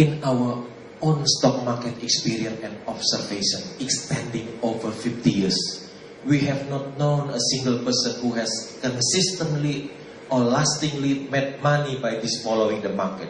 [0.00, 0.64] in our
[1.04, 5.58] own stock market experience and observation extending over 50 years,
[6.24, 8.48] we have not known a single person who has
[8.80, 9.92] consistently
[10.32, 13.28] or lastingly made money by this following the market.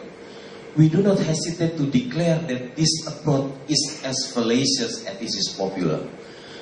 [0.75, 5.55] We do not hesitate to declare that this approach is as fallacious as it is
[5.59, 6.03] popular.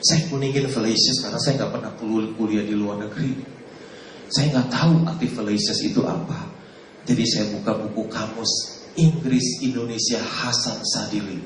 [0.03, 1.91] Saya kuningin fallacious karena saya nggak pernah
[2.35, 3.39] kuliah di luar negeri.
[4.27, 6.43] Saya nggak tahu arti fallacious itu apa.
[7.07, 8.51] Jadi saya buka buku kamus
[8.99, 11.39] Inggris Indonesia Hasan Sadili.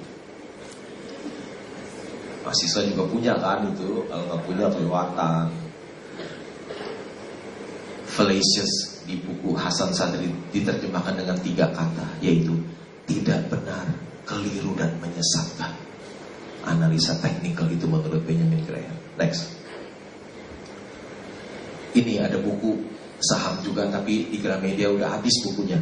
[2.42, 5.46] Mahasiswa juga punya kan itu, kalau nggak punya kelewatan.
[8.10, 12.58] Fallacious di buku Hasan Sadili diterjemahkan dengan tiga kata, yaitu
[13.06, 13.86] tidak benar,
[14.26, 15.87] keliru dan menyesatkan.
[16.68, 18.98] Analisa teknikal itu menurut Benjamin Graham.
[19.16, 19.56] Next.
[21.96, 22.76] Ini ada buku
[23.24, 25.80] saham juga tapi di Gramedia udah habis bukunya.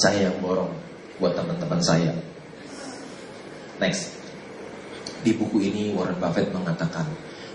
[0.00, 0.72] Saya yang borong
[1.20, 2.12] buat teman-teman saya.
[3.76, 4.16] Next.
[5.20, 7.04] Di buku ini Warren Buffett mengatakan,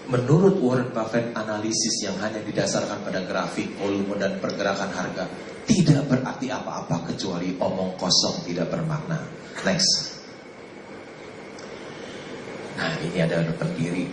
[0.05, 5.25] menurut Warren Buffett analisis yang hanya didasarkan pada grafik, volume dan pergerakan harga
[5.65, 9.17] tidak berarti apa-apa kecuali omong kosong tidak bermakna.
[9.63, 10.20] Next.
[12.81, 14.09] Nah ini ada pendiri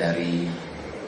[0.00, 0.48] dari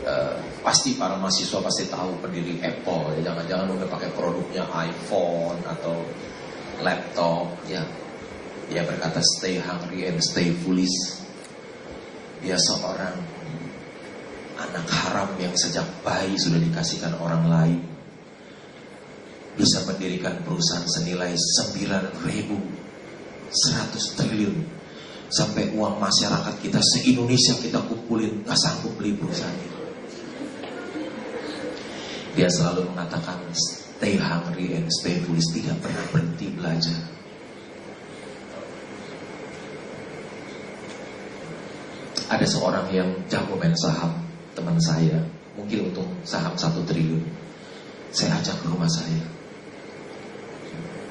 [0.05, 3.17] uh, pasti para mahasiswa pasti tahu pendiri Apple.
[3.25, 6.05] Jangan-jangan udah pakai produknya iPhone atau
[6.85, 7.49] laptop.
[7.65, 7.81] Ya,
[8.69, 11.25] dia berkata stay hungry and stay foolish.
[12.45, 13.17] Dia seorang
[14.61, 17.81] anak haram yang sejak bayi sudah dikasihkan orang lain.
[19.57, 22.61] Bisa mendirikan perusahaan senilai 9.100
[24.21, 24.76] triliun.
[25.27, 29.27] Sampai uang masyarakat kita se-Indonesia kita kumpulin nggak sanggup beli itu.
[32.37, 35.51] Dia selalu mengatakan stay hungry and stay foolish.
[35.51, 37.01] Tidak pernah berhenti belajar.
[42.27, 44.11] Ada seorang yang jago main saham,
[44.53, 45.23] teman saya,
[45.55, 47.23] mungkin untung saham satu triliun.
[48.13, 49.23] Saya ajak ke rumah saya.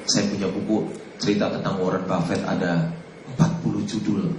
[0.06, 0.86] Saya punya buku
[1.18, 2.86] cerita tentang Warren Buffett ada
[3.34, 4.30] 40 judul.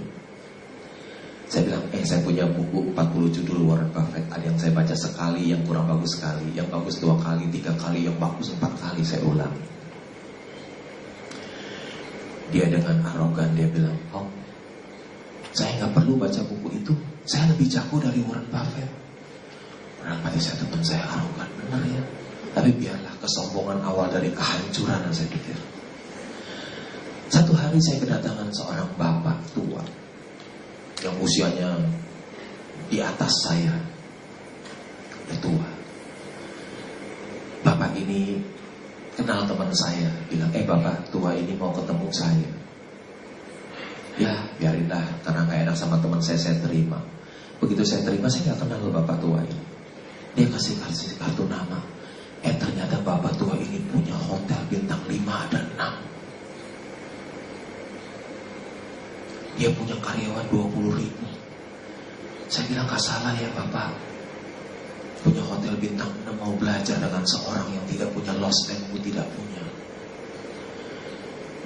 [1.48, 4.24] Saya bilang, eh saya punya buku 40 judul Warren Buffett.
[4.28, 6.44] Ada yang saya baca sekali, yang kurang bagus sekali.
[6.52, 9.52] Yang bagus dua kali, tiga kali, yang bagus empat kali saya ulang.
[12.52, 14.24] Dia dengan arogan dia bilang, oh
[15.52, 16.92] saya nggak perlu baca buku itu.
[17.24, 18.88] Saya lebih jago dari Warren Buffett.
[20.04, 22.02] Orang mati saya teman saya arogan, benar ya.
[22.52, 25.77] Tapi biarlah kesombongan awal dari kehancuran yang saya pikir.
[27.68, 29.84] Hari saya kedatangan seorang bapak tua
[31.04, 31.76] yang usianya
[32.88, 33.76] di atas saya,
[35.28, 35.68] ya tua.
[37.60, 38.40] Bapak ini
[39.20, 42.48] kenal teman saya, bilang, eh bapak tua ini mau ketemu saya.
[44.16, 46.96] Ya biarinlah, karena nggak enak sama teman saya, saya terima.
[47.60, 49.64] Begitu saya terima, saya nggak kenal bapak tua ini.
[50.40, 51.84] Dia kasih kasih kartu nama.
[52.40, 56.08] Eh ternyata bapak tua ini punya hotel bintang 5 dan 6
[59.58, 61.26] Dia punya karyawan 20 ribu.
[62.46, 63.90] Saya bilang gak salah ya Bapak.
[65.26, 69.64] Punya hotel bintang 6 mau belajar dengan seorang yang tidak punya lost tempo tidak punya.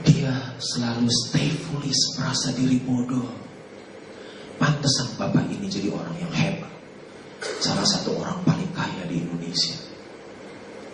[0.08, 3.28] Dia selalu stay foolish, merasa diri bodoh.
[4.56, 6.72] Pantesan Bapak ini jadi orang yang hebat.
[7.60, 9.76] Salah satu orang paling kaya di Indonesia.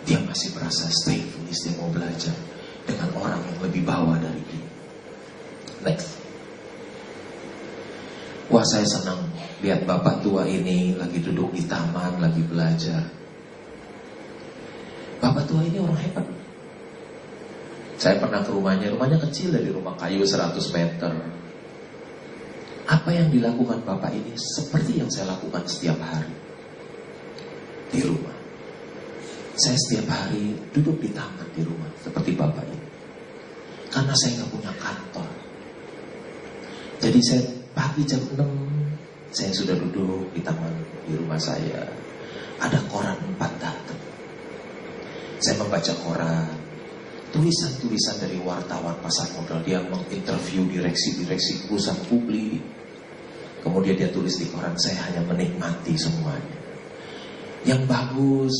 [0.03, 2.35] Dia masih merasa stay foolish, dia mau belajar
[2.83, 4.67] dengan orang yang lebih bawah dari dia.
[5.87, 6.28] Next.
[8.49, 9.29] Wah saya senang
[9.61, 13.05] lihat bapak tua ini lagi duduk di taman, lagi belajar.
[15.21, 16.25] Bapak tua ini orang hebat.
[18.01, 21.13] Saya pernah ke rumahnya, rumahnya kecil dari rumah kayu 100 meter.
[22.89, 26.33] Apa yang dilakukan bapak ini seperti yang saya lakukan setiap hari
[27.93, 28.33] di rumah.
[29.59, 32.87] Saya setiap hari duduk di taman di rumah seperti bapak ini.
[33.93, 35.29] Karena saya nggak punya kantor.
[36.97, 38.43] Jadi saya Pagi jam 6
[39.31, 41.87] saya sudah duduk di taman di rumah saya.
[42.59, 44.03] Ada koran empat datang.
[45.39, 46.59] Saya membaca koran,
[47.31, 52.59] tulisan-tulisan dari wartawan pasar modal dia menginterview direksi-direksi perusahaan publik.
[53.63, 56.59] Kemudian dia tulis di koran saya hanya menikmati semuanya.
[57.63, 58.55] Yang bagus,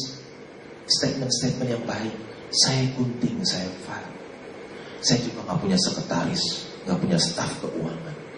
[0.88, 2.15] statement-statement yang baik,
[2.55, 4.15] saya gunting, saya file.
[5.03, 8.29] Saya juga nggak punya sekretaris, nggak punya staf keuangan.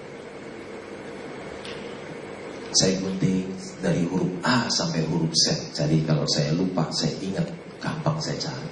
[2.72, 3.52] Saya gunting
[3.84, 5.76] dari huruf A sampai huruf Z.
[5.76, 7.44] Jadi kalau saya lupa, saya ingat,
[7.84, 8.72] gampang saya cari.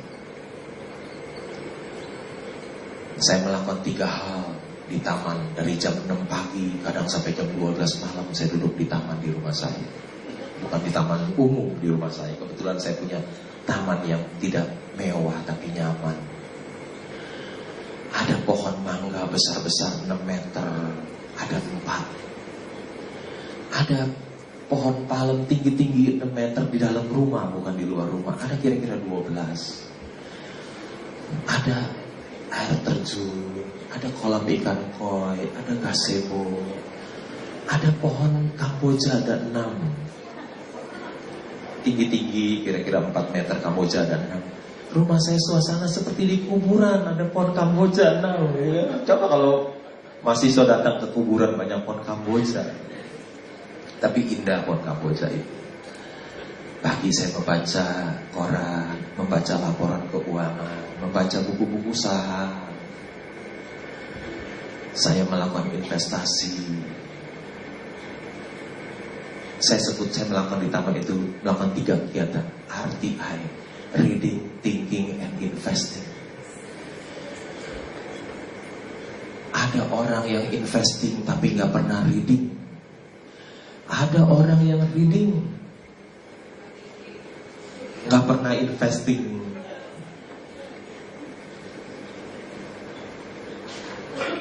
[3.20, 4.56] Saya melakukan tiga hal
[4.88, 9.20] di taman dari jam 6 pagi, kadang sampai jam 12 malam saya duduk di taman
[9.20, 9.84] di rumah saya.
[10.64, 12.32] Bukan di taman umum di rumah saya.
[12.40, 13.20] Kebetulan saya punya
[13.68, 16.16] taman yang tidak mewah tapi nyaman.
[18.16, 20.72] Ada pohon mangga besar-besar 6 meter,
[21.36, 22.29] ada empat.
[23.70, 24.10] Ada
[24.70, 28.38] pohon palem tinggi-tinggi 6 meter di dalam rumah, bukan di luar rumah.
[28.38, 29.90] Ada kira-kira 12.
[31.46, 31.78] Ada
[32.50, 33.62] air terjun,
[33.94, 36.58] ada kolam ikan koi, ada gazebo,
[37.70, 39.78] ada pohon kamboja ada enam.
[41.86, 44.42] Tinggi-tinggi kira-kira 4 meter kamboja ada enam.
[44.90, 48.50] Rumah saya suasana seperti di kuburan, ada pohon kamboja enam.
[48.58, 48.90] Ya.
[49.06, 49.70] Coba kalau
[50.26, 52.89] mahasiswa datang ke kuburan banyak pohon kamboja.
[54.00, 55.60] Tapi indah pohon kamboja itu.
[56.80, 57.86] Pagi saya membaca
[58.32, 62.72] koran, membaca laporan keuangan, membaca buku-buku saham.
[64.96, 66.56] Saya melakukan investasi.
[69.60, 73.38] Saya sebut saya melakukan di taman itu melakukan tiga kegiatan RTI,
[74.00, 76.08] reading, thinking, and investing.
[79.52, 82.59] Ada orang yang investing tapi nggak pernah reading.
[83.90, 85.34] Ada orang yang reading.
[88.06, 89.42] Nggak pernah investing.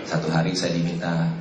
[0.04, 1.32] Satu hari saya diminta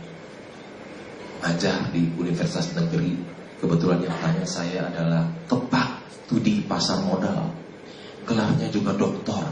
[1.43, 3.19] ajar di Universitas Negeri.
[3.59, 7.51] Kebetulan yang tanya saya adalah kepak studi pasar modal.
[8.23, 9.43] Gelarnya juga doktor.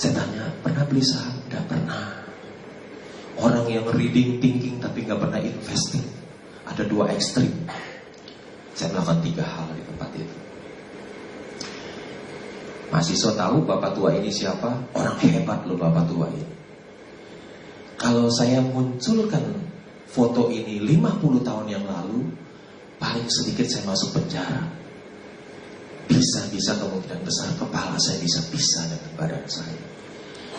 [0.00, 1.36] Saya tanya pernah beli saham?
[1.48, 2.08] Tidak pernah.
[3.36, 6.23] Orang yang reading thinking tapi nggak pernah investing
[6.68, 7.52] ada dua ekstrim
[8.74, 10.44] saya melakukan tiga hal di tempat itu
[12.94, 14.70] Mahasiswa tahu bapak tua ini siapa?
[14.94, 16.46] Orang hebat loh bapak tua ini.
[17.98, 19.42] Kalau saya munculkan
[20.06, 22.22] foto ini 50 tahun yang lalu,
[23.02, 24.62] paling sedikit saya masuk penjara.
[26.06, 29.82] Bisa-bisa kemungkinan besar kepala saya bisa pisah dengan badan saya.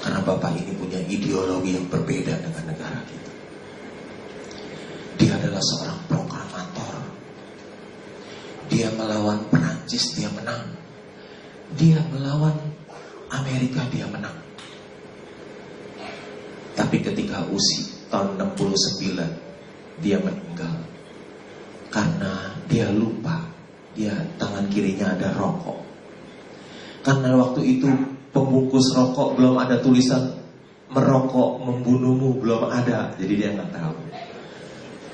[0.04, 3.32] Karena bapak ini punya ideologi yang berbeda dengan negara kita.
[5.16, 6.94] Dia adalah seorang proklamator.
[8.68, 10.76] Dia melawan Perancis, dia menang.
[11.76, 12.56] Dia melawan
[13.32, 14.36] Amerika dia menang.
[16.76, 20.76] Tapi ketika usia tahun 69 dia meninggal
[21.88, 23.48] karena dia lupa
[23.96, 25.80] dia tangan kirinya ada rokok.
[27.00, 27.88] Karena waktu itu
[28.36, 30.36] pembungkus rokok belum ada tulisan
[30.92, 33.96] merokok membunuhmu belum ada, jadi dia nggak tahu.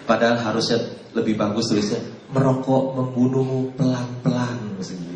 [0.06, 0.82] Padahal harusnya
[1.14, 5.12] lebih bagus tulisnya merokok membunuhmu pelan-pelan maksudnya.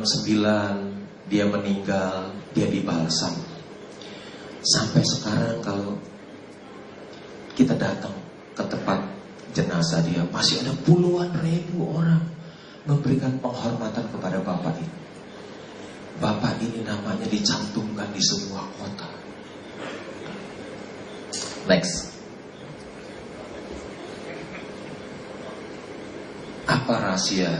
[0.00, 3.36] 69 dia meninggal, dia dibalsam.
[4.64, 6.00] Sampai sekarang kalau
[7.52, 8.16] kita datang
[8.56, 8.98] ke tempat
[9.52, 12.24] jenazah dia masih ada puluhan ribu orang
[12.88, 14.96] memberikan penghormatan kepada bapak ini.
[16.20, 19.19] Bapak ini namanya dicantumkan di semua kota.
[21.68, 22.12] Next.
[26.70, 27.50] Apa rahasia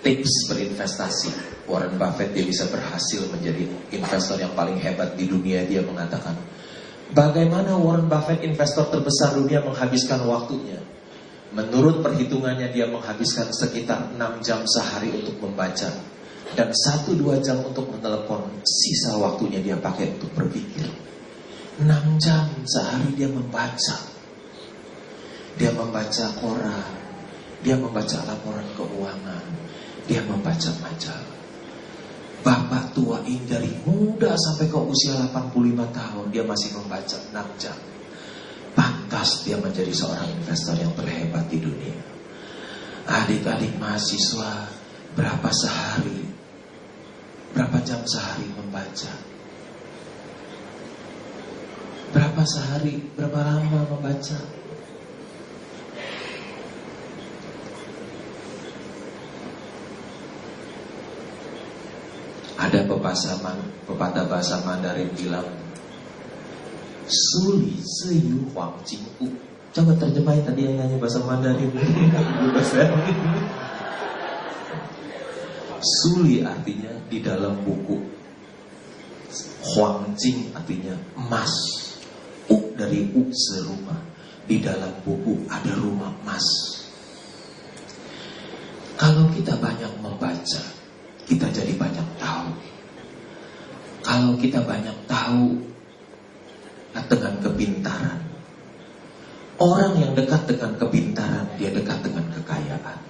[0.00, 1.54] tips berinvestasi?
[1.64, 3.64] Warren Buffett dia bisa berhasil menjadi
[3.96, 6.36] investor yang paling hebat di dunia dia mengatakan
[7.16, 10.76] bagaimana Warren Buffett investor terbesar dunia menghabiskan waktunya
[11.56, 15.88] menurut perhitungannya dia menghabiskan sekitar 6 jam sehari untuk membaca
[16.52, 20.84] dan 1-2 jam untuk menelepon sisa waktunya dia pakai untuk berpikir
[21.80, 21.90] 6
[22.22, 23.96] jam sehari dia membaca
[25.58, 26.92] dia membaca koran
[27.66, 29.44] dia membaca laporan keuangan
[30.06, 31.34] dia membaca majalah
[32.44, 37.72] Bapak tua ini dari muda sampai ke usia 85 tahun dia masih membaca 6 jam.
[38.76, 41.96] Pantas dia menjadi seorang investor yang terhebat di dunia.
[43.08, 44.68] Adik-adik mahasiswa
[45.16, 46.20] berapa sehari,
[47.56, 49.33] berapa jam sehari membaca?
[52.34, 54.34] Berapa sehari, berapa lama membaca?
[62.58, 63.38] Ada pepatah,
[63.86, 65.46] pepatah bahasa Mandarin bilang
[67.06, 69.30] Suli seyu huang jingku.
[69.70, 71.70] Coba terjemahin tadi yang nyanyi bahasa Mandarin.
[76.02, 78.02] Suli artinya di dalam buku.
[79.70, 81.73] Huang Jing artinya emas
[82.74, 83.98] dari U serumah
[84.44, 86.46] di dalam buku ada rumah emas.
[88.94, 90.62] Kalau kita banyak membaca,
[91.26, 92.50] kita jadi banyak tahu.
[94.04, 95.74] Kalau kita banyak tahu
[96.94, 98.20] dengan kepintaran,
[99.58, 103.00] orang yang dekat dengan kepintaran, dia dekat dengan kekayaan.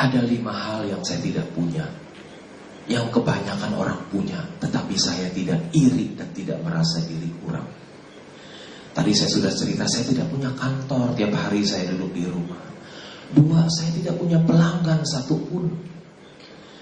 [0.00, 1.84] Ada lima hal yang saya tidak punya,
[2.90, 7.62] yang kebanyakan orang punya, tetapi saya tidak iri dan tidak merasa diri kurang.
[8.90, 12.58] Tadi saya sudah cerita, saya tidak punya kantor tiap hari saya duduk di rumah.
[13.30, 15.70] Dua, saya tidak punya pelanggan satupun.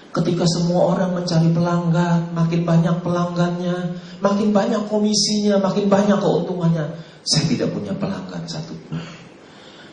[0.09, 3.77] Ketika semua orang mencari pelanggan, makin banyak pelanggannya,
[4.17, 6.89] makin banyak komisinya, makin banyak keuntungannya.
[7.21, 8.97] Saya tidak punya pelanggan satupun.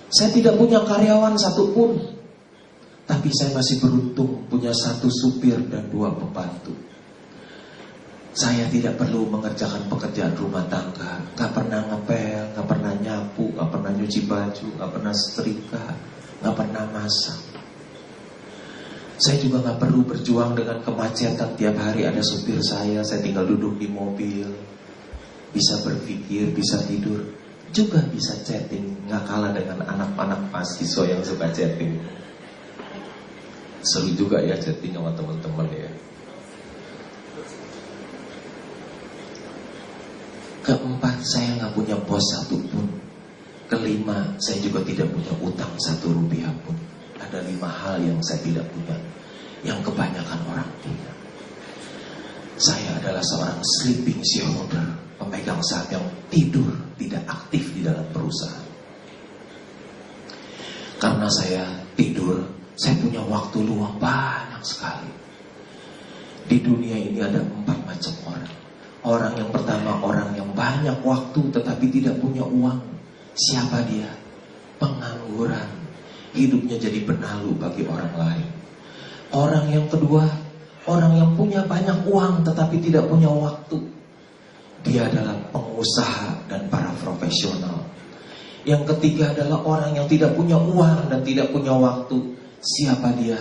[0.08, 2.15] Saya tidak punya karyawan satupun.
[3.06, 6.74] Tapi saya masih beruntung punya satu supir dan dua pembantu.
[8.36, 11.22] Saya tidak perlu mengerjakan pekerjaan rumah tangga.
[11.38, 15.84] Gak pernah ngepel, gak pernah nyapu, gak pernah nyuci baju, gak pernah setrika,
[16.44, 17.40] gak pernah masak.
[19.16, 23.80] Saya juga gak perlu berjuang dengan kemacetan tiap hari ada supir saya, saya tinggal duduk
[23.80, 24.44] di mobil.
[25.56, 27.24] Bisa berpikir, bisa tidur,
[27.72, 31.96] juga bisa chatting, gak kalah dengan anak-anak mahasiswa yang suka chatting.
[33.86, 35.90] Seru juga ya chatting sama teman-teman ya.
[40.66, 42.90] Keempat, saya nggak punya bos satupun.
[43.70, 46.74] Kelima, saya juga tidak punya utang satu rupiah pun.
[47.22, 48.98] Ada lima hal yang saya tidak punya,
[49.62, 51.10] yang kebanyakan orang punya.
[52.58, 54.86] Saya adalah seorang sleeping shareholder,
[55.22, 58.66] pemegang saham yang tidur, tidak aktif di dalam perusahaan.
[60.96, 61.62] Karena saya
[61.94, 65.08] tidur, saya punya waktu luang banyak sekali.
[66.46, 68.54] Di dunia ini ada empat macam orang.
[69.06, 72.78] Orang yang pertama orang yang banyak waktu tetapi tidak punya uang.
[73.32, 74.12] Siapa dia?
[74.76, 75.72] Pengangguran.
[76.36, 78.48] Hidupnya jadi benalu bagi orang lain.
[79.32, 80.28] Orang yang kedua,
[80.84, 83.80] orang yang punya banyak uang tetapi tidak punya waktu.
[84.84, 87.88] Dia adalah pengusaha dan para profesional.
[88.68, 92.35] Yang ketiga adalah orang yang tidak punya uang dan tidak punya waktu.
[92.66, 93.38] Siapa dia?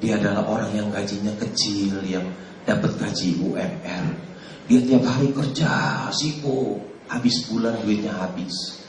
[0.00, 2.24] Dia adalah orang yang gajinya kecil, yang
[2.64, 4.32] dapat gaji UMR
[4.70, 6.78] dia tiap hari kerja, sibuk,
[7.10, 8.80] habis bulan duitnya habis.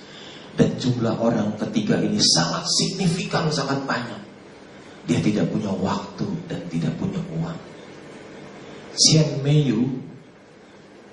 [0.53, 4.21] Dan jumlah orang ketiga ini sangat signifikan, sangat banyak.
[5.09, 7.59] Dia tidak punya waktu dan tidak punya uang.
[8.93, 9.89] Sian Meyu,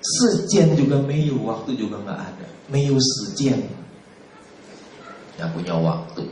[0.01, 2.49] Sejian juga Meyu, waktu juga nggak ada.
[2.69, 3.65] Meyu Sejian,
[5.41, 6.25] nggak punya waktu,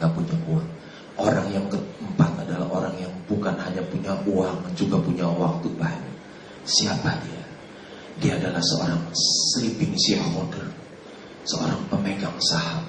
[0.00, 0.68] nggak punya uang.
[1.18, 6.14] Orang yang keempat adalah orang yang bukan hanya punya uang, juga punya waktu banyak.
[6.62, 7.42] Siapa dia?
[8.22, 9.02] Dia adalah seorang
[9.50, 10.66] sleeping shareholder,
[11.42, 12.86] seorang pemegang saham.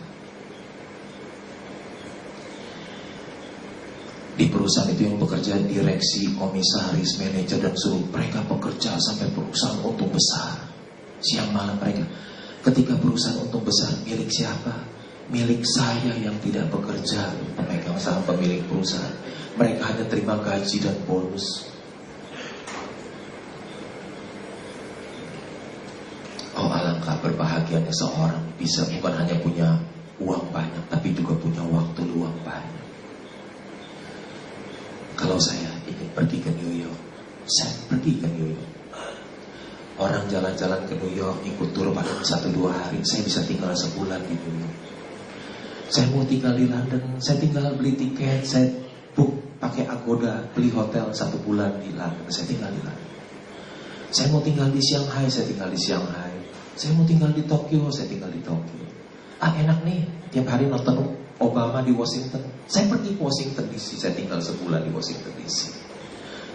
[4.40, 10.08] Di perusahaan itu yang bekerja direksi, komisaris, manajer dan seluruh mereka bekerja sampai perusahaan untung
[10.16, 10.70] besar.
[11.20, 12.08] Siang malam mereka.
[12.64, 14.80] Ketika perusahaan untung besar milik siapa?
[15.28, 17.36] Milik saya yang tidak bekerja,
[17.98, 19.16] saham pemilik perusahaan.
[19.58, 21.70] Mereka hanya terima gaji dan bonus.
[27.20, 29.70] berbahagianya seorang bisa bukan hanya punya
[30.20, 32.86] uang banyak, tapi juga punya waktu luang banyak.
[35.20, 37.02] Kalau saya ingin pergi ke New York,
[37.48, 38.72] saya pergi ke New York.
[40.00, 44.24] Orang jalan-jalan ke New York ikut tur paling satu dua hari, saya bisa tinggal sebulan
[44.28, 44.89] di New York.
[45.90, 48.70] Saya mau tinggal di London, saya tinggal beli tiket, saya
[49.18, 53.10] book pakai Agoda, beli hotel satu bulan di London, saya tinggal di London.
[54.14, 56.34] Saya mau tinggal di Shanghai, saya tinggal di Shanghai.
[56.78, 58.86] Saya mau tinggal di Tokyo, saya tinggal di Tokyo.
[59.42, 61.10] Ah enak nih, tiap hari nonton
[61.42, 62.46] Obama di Washington.
[62.70, 65.74] Saya pergi ke Washington DC, saya tinggal sebulan di Washington DC.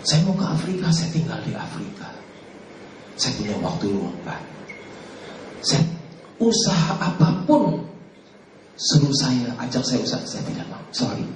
[0.07, 2.07] Saya mau ke Afrika, saya tinggal di Afrika.
[3.19, 4.67] Saya punya waktu luang banyak.
[5.63, 5.83] Saya
[6.39, 7.94] usaha apa pun
[8.75, 10.83] suruh saya, ajak saya usaha, saya tidak mau.
[10.91, 11.27] Sorry.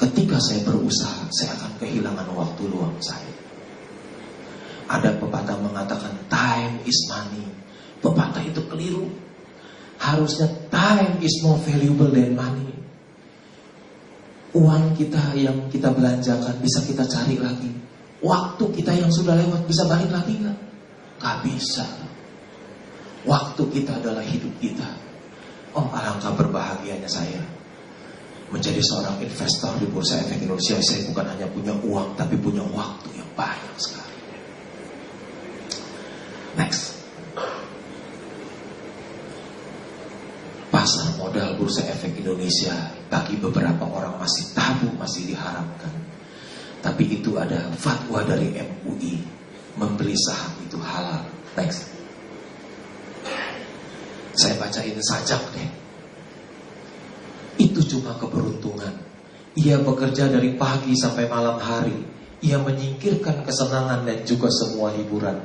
[0.00, 3.34] Ketika saya berusaha, saya akan kehilangan waktu luang saya.
[4.90, 7.46] Ada pepatah mengatakan time is money.
[8.02, 9.06] Pepatah itu keliru.
[10.00, 12.72] Harusnya time is more valuable than money.
[14.50, 17.70] Uang kita yang kita belanjakan bisa kita cari lagi.
[18.18, 20.58] Waktu kita yang sudah lewat bisa balik lagi nggak?
[21.20, 21.86] Gak bisa.
[23.28, 25.09] Waktu kita adalah hidup kita.
[25.76, 27.42] Oh alangkah berbahagianya saya
[28.50, 30.82] menjadi seorang investor di Bursa Efek Indonesia.
[30.82, 34.16] Saya bukan hanya punya uang, tapi punya waktu yang banyak sekali.
[36.58, 37.00] Next.
[41.60, 42.72] bursa efek Indonesia
[43.12, 45.92] bagi beberapa orang masih tabu, masih diharapkan.
[46.80, 49.20] Tapi itu ada fatwa dari MUI
[49.76, 51.28] membeli saham itu halal.
[51.52, 51.99] Next.
[54.40, 55.68] Saya bacain sajak deh.
[57.60, 58.96] Itu cuma keberuntungan.
[59.60, 62.00] Ia bekerja dari pagi sampai malam hari.
[62.40, 65.44] Ia menyingkirkan kesenangan dan juga semua hiburan.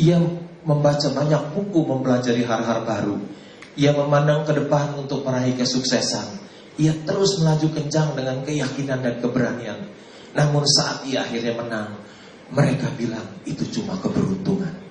[0.00, 0.16] Ia
[0.64, 3.20] membaca banyak buku mempelajari hal-hal baru.
[3.76, 6.40] Ia memandang ke depan untuk meraih kesuksesan.
[6.80, 9.80] Ia terus melaju kencang dengan keyakinan dan keberanian.
[10.32, 12.00] Namun saat ia akhirnya menang,
[12.48, 14.81] mereka bilang itu cuma keberuntungan.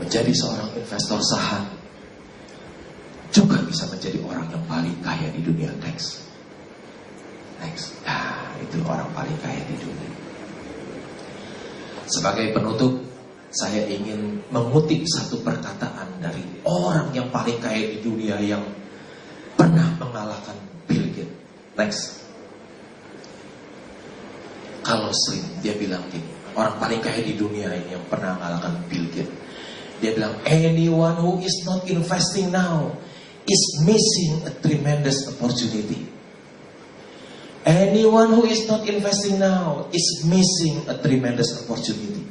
[0.00, 1.68] Menjadi seorang investor saham
[3.30, 5.70] juga bisa menjadi orang yang paling kaya di dunia.
[5.84, 6.24] Next.
[7.62, 7.94] Next.
[8.02, 10.10] Nah, itu orang paling kaya di dunia.
[12.10, 12.98] Sebagai penutup,
[13.54, 18.62] saya ingin mengutip satu perkataan dari orang yang paling kaya di dunia yang
[19.54, 20.58] pernah mengalahkan
[20.90, 21.34] Bill Gates.
[21.78, 22.02] Next.
[24.82, 29.06] Kalau Slim, dia bilang gini, orang paling kaya di dunia ini yang pernah mengalahkan Bill
[29.14, 29.39] Gates.
[30.00, 32.96] Dia bilang, anyone who is not investing now
[33.44, 36.08] is missing a tremendous opportunity.
[37.60, 42.24] Anyone who is not investing now is missing a tremendous opportunity.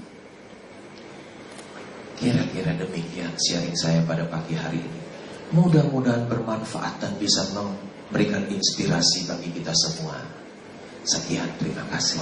[2.17, 4.99] Kira-kira demikian sharing saya pada pagi hari ini.
[5.53, 10.17] Mudah-mudahan bermanfaat dan bisa memberikan inspirasi bagi kita semua.
[11.05, 12.19] Sekian, terima kasih.